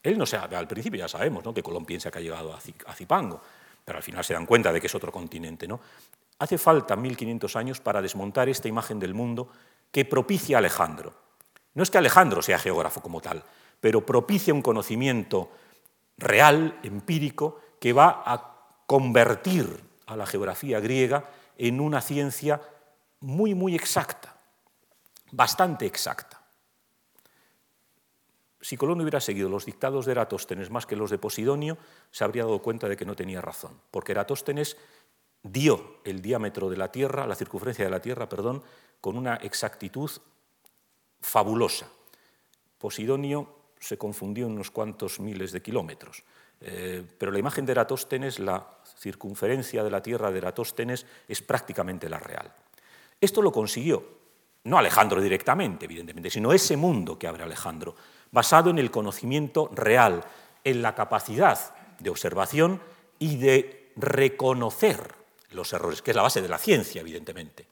[0.02, 1.54] Él no sabe, al principio ya sabemos ¿no?
[1.54, 3.40] que Colón piensa que ha llegado a Zipango,
[3.86, 5.68] pero al final se dan cuenta de que es otro continente.
[5.68, 5.80] ¿no?
[6.40, 9.50] Hace falta 1500 años para desmontar esta imagen del mundo
[9.92, 11.14] que propicia a Alejandro.
[11.76, 13.44] No es que Alejandro sea geógrafo como tal,
[13.80, 15.52] pero propicia un conocimiento
[16.18, 19.66] real, empírico, que va a convertir
[20.06, 21.26] a la geografía griega
[21.58, 22.62] en una ciencia
[23.22, 24.38] muy, muy exacta,
[25.32, 26.40] bastante exacta.
[28.62, 31.80] Si Colón hubiera seguido los dictados de Eratóstenes más que los de Posidonio,
[32.12, 34.78] se habría dado cuenta de que no tenía razón, porque Eratóstenes
[35.42, 38.62] dio el diámetro de la Tierra, la circunferencia de la Tierra, perdón,
[39.02, 40.12] con una exactitud
[41.20, 41.88] fabulosa.
[42.78, 46.24] Posidonio se confundió en unos cuantos miles de kilómetros.
[46.62, 48.68] Eh, pero la imagen de Eratóstenes, la
[49.00, 52.54] circunferencia de la Tierra de Eratóstenes, es prácticamente la real.
[53.20, 54.04] Esto lo consiguió,
[54.64, 57.96] no Alejandro directamente, evidentemente, sino ese mundo que abre Alejandro,
[58.32, 60.24] basado en el conocimiento real,
[60.64, 62.80] en la capacidad de observación
[63.18, 65.16] y de reconocer
[65.52, 67.68] los errores, que es la base de la ciencia, evidentemente.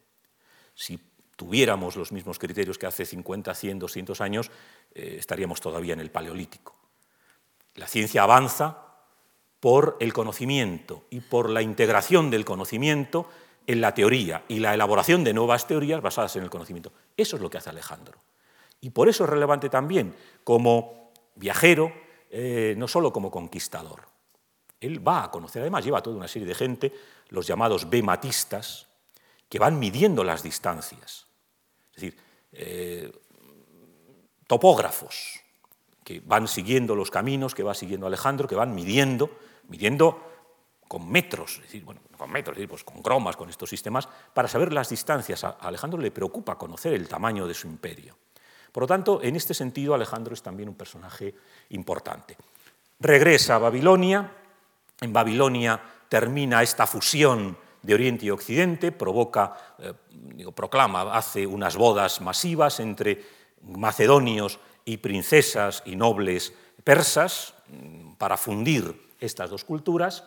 [0.74, 1.00] Si
[1.36, 4.52] tuviéramos los mismos criterios que hace 50, 100, 200 años,
[4.94, 6.79] eh, estaríamos todavía en el Paleolítico.
[7.80, 8.78] La ciencia avanza
[9.62, 13.30] por el conocimiento y por la integración del conocimiento
[13.68, 16.92] en la teoría y la elaboración de nuevas teorías basadas en el conocimiento.
[17.16, 18.20] Eso es lo que hace Alejandro.
[18.82, 21.94] Y por eso es relevante también como viajero,
[22.30, 24.10] eh, no solo como conquistador.
[24.82, 26.94] Él va a conocer, además lleva toda una serie de gente,
[27.30, 28.88] los llamados bematistas,
[29.48, 31.28] que van midiendo las distancias.
[31.96, 32.18] Es decir,
[32.52, 33.10] eh,
[34.48, 35.40] topógrafos
[36.10, 39.30] que van siguiendo los caminos que va siguiendo Alejandro, que van midiendo,
[39.68, 40.20] midiendo
[40.88, 44.74] con metros, es decir, bueno, con metros, pues con cromas, con estos sistemas, para saber
[44.74, 45.44] las distancias.
[45.44, 48.18] A Alejandro le preocupa conocer el tamaño de su imperio.
[48.72, 51.36] Por lo tanto, en este sentido, Alejandro es también un personaje
[51.70, 52.36] importante.
[53.00, 54.34] Regresa a Babilonia,
[55.02, 55.80] en Babilonia
[56.10, 59.94] termina esta fusión de Oriente y Occidente, provoca, eh,
[60.56, 63.24] proclama, hace unas bodas masivas entre
[63.62, 64.60] macedonios
[64.90, 66.52] y princesas y nobles
[66.84, 70.24] persas mm, para fundir estas dos culturas.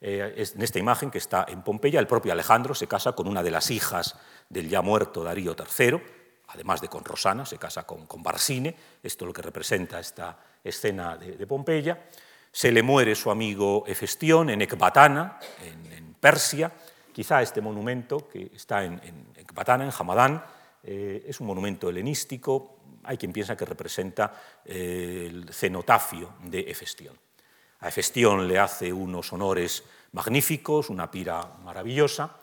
[0.00, 3.42] Eh, en esta imagen que está en Pompeya, el propio Alejandro se casa con una
[3.42, 4.16] de las hijas
[4.48, 6.00] del ya muerto Darío III,
[6.48, 10.38] además de con Rosana, se casa con, con Barsine, esto es lo que representa esta
[10.64, 12.06] escena de, Pompeya.
[12.50, 16.72] Se le muere su amigo Hefestión en Ecbatana, en, Persia.
[17.12, 19.00] Quizá este monumento que está en,
[19.36, 20.42] Ecbatana, en Hamadán,
[20.82, 22.77] eh, es un monumento helenístico.
[23.04, 24.32] Hay quien piensa que representa
[24.64, 27.18] eh, el cenotafio de Hefestión.
[27.80, 32.36] A Hefestión le hace unos honores magníficos, una pira maravillosa,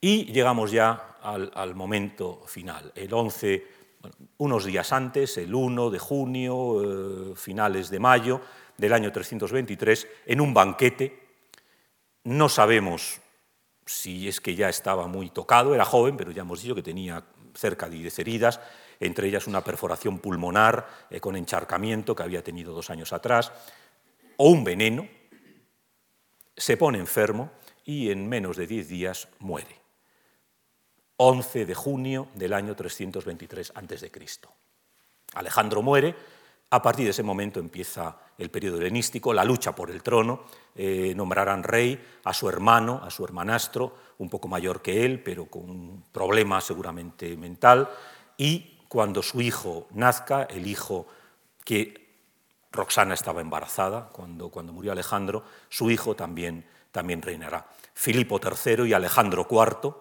[0.00, 2.92] y llegamos ya al, momento final.
[2.94, 3.66] El 11,
[4.38, 8.40] unos días antes, el 1 de junio, eh, finales de mayo
[8.76, 11.26] del año 323, en un banquete.
[12.24, 13.20] No sabemos
[13.84, 17.24] si es que ya estaba muy tocado, era joven, pero ya hemos dicho que tenía
[17.54, 18.60] cerca de 10 heridas,
[19.00, 23.52] entre ellas una perforación pulmonar eh, con encharcamiento que había tenido dos años atrás,
[24.36, 25.06] o un veneno,
[26.56, 27.50] se pone enfermo
[27.84, 29.78] y en menos de 10 días muere.
[31.16, 34.10] 11 de junio del año 323 a.C.
[35.34, 36.14] Alejandro muere,
[36.70, 40.44] a partir de ese momento empieza el periodo helenístico, la lucha por el trono,
[40.74, 45.46] eh, nombrarán rey a su hermano, a su hermanastro, un poco mayor que él, pero
[45.46, 47.88] con un problema seguramente mental,
[48.36, 51.06] y cuando su hijo nazca, el hijo
[51.64, 52.08] que
[52.72, 57.66] Roxana estaba embarazada, cuando, cuando murió Alejandro, su hijo también, también reinará.
[57.94, 59.94] Filipo III y Alejandro IV,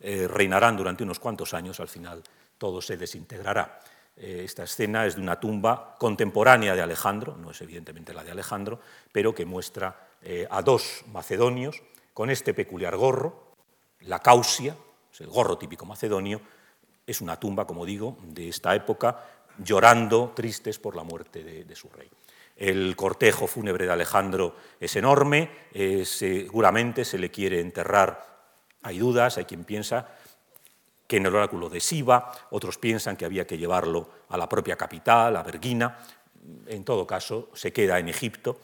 [0.00, 2.22] eh, reinarán durante unos cuantos años, al final
[2.58, 3.80] todo se desintegrará.
[4.16, 8.32] Eh, esta escena es de una tumba contemporánea de Alejandro, no es evidentemente la de
[8.32, 11.82] Alejandro, pero que muestra eh, a dos macedonios
[12.12, 13.54] con este peculiar gorro,
[14.00, 14.76] la causia,
[15.18, 16.40] el gorro típico macedonio,
[17.06, 19.24] es una tumba, como digo, de esta época,
[19.58, 22.08] llorando, tristes por la muerte de, su rey.
[22.56, 25.50] El cortejo fúnebre de Alejandro es enorme,
[26.04, 28.32] seguramente se le quiere enterrar
[28.82, 30.08] hay dudas, hay quien piensa
[31.06, 34.76] que en el oráculo de Siva, otros piensan que había que llevarlo a la propia
[34.76, 35.98] capital, a Berguina.
[36.66, 38.60] En todo caso, se queda en Egipto.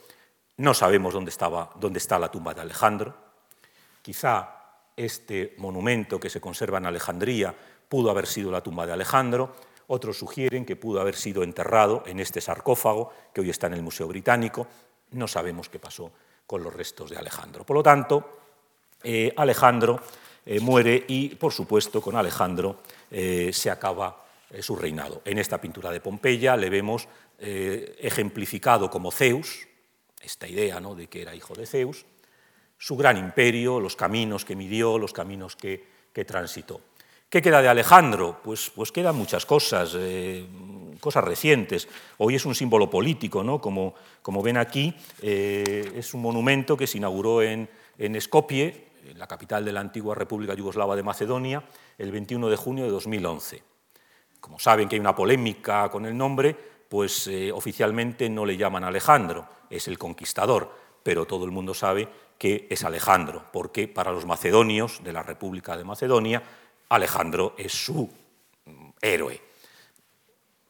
[0.57, 3.15] No sabemos dónde, estaba, dónde está la tumba de Alejandro.
[4.03, 4.57] Quizá
[4.97, 7.55] este monumento que se conserva en Alejandría
[7.89, 9.55] pudo haber sido la tumba de Alejandro.
[9.89, 13.83] Otros sugieren que pudo haber sido enterrado en este sarcófago que hoy está en el
[13.83, 14.67] Museo Británico.
[15.13, 16.11] No sabemos qué pasó
[16.47, 17.65] con los restos de Alejandro.
[17.65, 18.39] Por lo tanto,
[19.03, 20.01] eh, Alejandro
[20.45, 24.25] eh, muere y, por supuesto, con Alejandro eh, se acaba
[24.61, 25.21] su reinado.
[25.27, 27.07] En esta pintura de Pompeya le vemos
[27.39, 29.69] ejemplificado como Zeus,
[30.23, 30.95] esta idea ¿no?
[30.95, 32.07] de que era hijo de Zeus,
[32.79, 36.81] su gran imperio, los caminos que midió, los caminos que, transitó.
[37.31, 38.41] ¿Qué queda de Alejandro?
[38.43, 39.95] Pues, pues quedan muchas cosas,
[40.99, 41.87] cosas recientes.
[42.17, 43.61] Hoy es un símbolo político, ¿no?
[43.61, 47.69] como, como ven aquí, es un monumento que se inauguró en,
[47.99, 51.63] en Skopje, la capital de la antigua República Yugoslava de Macedonia,
[51.99, 53.63] el 21 de junio de 2011.
[54.41, 56.57] Como saben que hay una polémica con el nombre,
[56.89, 60.73] pues eh, oficialmente no le llaman Alejandro, es el conquistador,
[61.03, 65.77] pero todo el mundo sabe que es Alejandro, porque para los macedonios de la República
[65.77, 66.43] de Macedonia,
[66.89, 68.09] Alejandro es su
[68.65, 69.41] mm, héroe.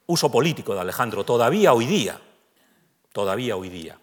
[0.07, 2.21] Uso político de Alejandro todavía hoy día,
[3.13, 3.99] todavía hoy día.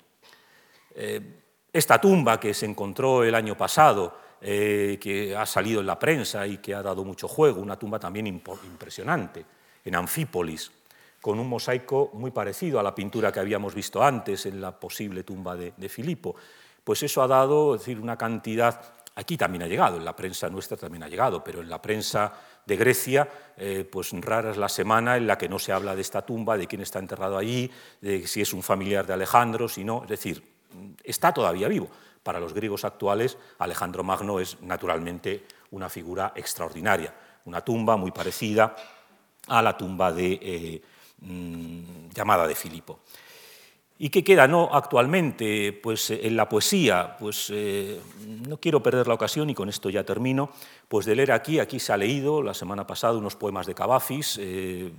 [0.95, 1.41] Eh,
[1.73, 6.45] esta tumba que se encontró el año pasado eh, que ha salido en la prensa
[6.45, 9.45] y que ha dado mucho juego, una tumba también impresionante,
[9.83, 10.71] en Anfípolis,
[11.19, 15.23] con un mosaico muy parecido a la pintura que habíamos visto antes en la posible
[15.23, 16.35] tumba de, Filipo.
[16.83, 18.79] Pues eso ha dado decir, una cantidad,
[19.15, 22.33] aquí también ha llegado, en la prensa nuestra también ha llegado, pero en la prensa
[22.65, 23.27] de Grecia,
[23.57, 26.57] eh, pues rara es la semana en la que no se habla de esta tumba,
[26.57, 27.71] de quién está enterrado allí,
[28.01, 30.43] de si es un familiar de Alejandro, si no, es decir,
[31.03, 31.89] está todavía vivo.
[32.23, 37.13] Para los griegos actuales, Alejandro Magno es naturalmente una figura extraordinaria,
[37.45, 38.75] una tumba muy parecida
[39.47, 40.81] a la tumba de,
[41.19, 43.01] mm, llamada de Filipo.
[43.97, 45.71] ¿Y qué queda no actualmente?
[45.71, 48.01] Pues eh, en la poesía, pues eh,
[48.45, 50.49] no quiero perder la ocasión y con esto ya termino,
[50.89, 54.37] pues de leer aquí, aquí se ha leído la semana pasada unos poemas de Cavafis,
[54.41, 54.91] eh,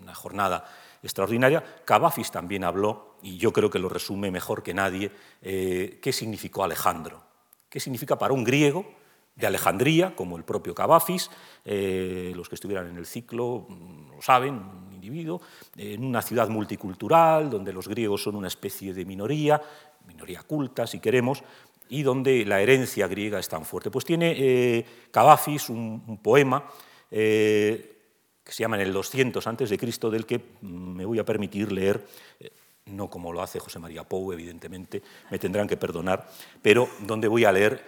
[0.00, 0.64] una jornada
[1.02, 1.62] extraordinaria.
[1.84, 5.10] Cavafis también habló, y yo creo que lo resume mejor que nadie,
[5.40, 7.22] qué significó Alejandro,
[7.68, 8.86] qué significa para un griego
[9.34, 11.30] de Alejandría, como el propio Cavafis,
[11.64, 14.60] los que estuvieran en el ciclo mm, lo saben,
[15.02, 15.40] individuo,
[15.76, 19.60] en una ciudad multicultural, donde los griegos son una especie de minoría,
[20.06, 21.42] minoría culta, si queremos,
[21.88, 23.90] y donde la herencia griega es tan fuerte.
[23.90, 26.64] Pues tiene eh, Cavafis un, poema
[27.10, 27.98] eh,
[28.44, 31.72] que se llama En el 200 antes de Cristo, del que me voy a permitir
[31.72, 32.06] leer,
[32.38, 32.50] eh,
[32.86, 36.28] no como lo hace José María Pou, evidentemente, me tendrán que perdonar,
[36.62, 37.84] pero donde voy a leer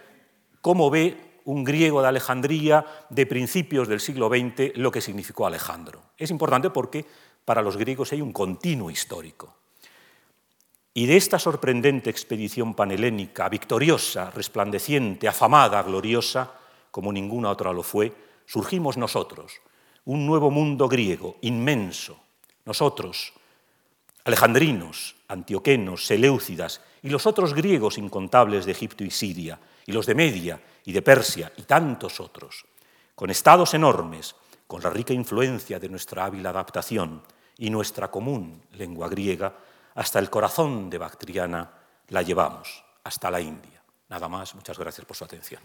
[0.61, 6.03] cómo ve un griego de Alejandría de principios del siglo XX lo que significó Alejandro.
[6.17, 7.05] Es importante porque
[7.45, 9.55] para los griegos hay un continuo histórico.
[10.95, 16.53] Y de esta sorprendente expedición panhelénica, victoriosa, resplandeciente, afamada, gloriosa,
[16.91, 18.13] como ninguna otra lo fue,
[18.47, 19.61] surgimos nosotros,
[20.05, 22.21] un nuevo mundo griego, inmenso.
[22.65, 23.33] Nosotros,
[24.25, 30.15] alejandrinos, antioquenos, seleucidas y los otros griegos incontables de Egipto y Siria, y los de
[30.15, 32.67] Media y de Persia y tantos otros,
[33.15, 34.35] con estados enormes,
[34.67, 37.23] con la rica influencia de nuestra hábil adaptación
[37.59, 39.55] y nuestra común lengua griega,
[39.95, 41.71] hasta el corazón de Bactriana
[42.09, 43.83] la llevamos, hasta la India.
[44.09, 45.63] Nada más, muchas gracias por su atención.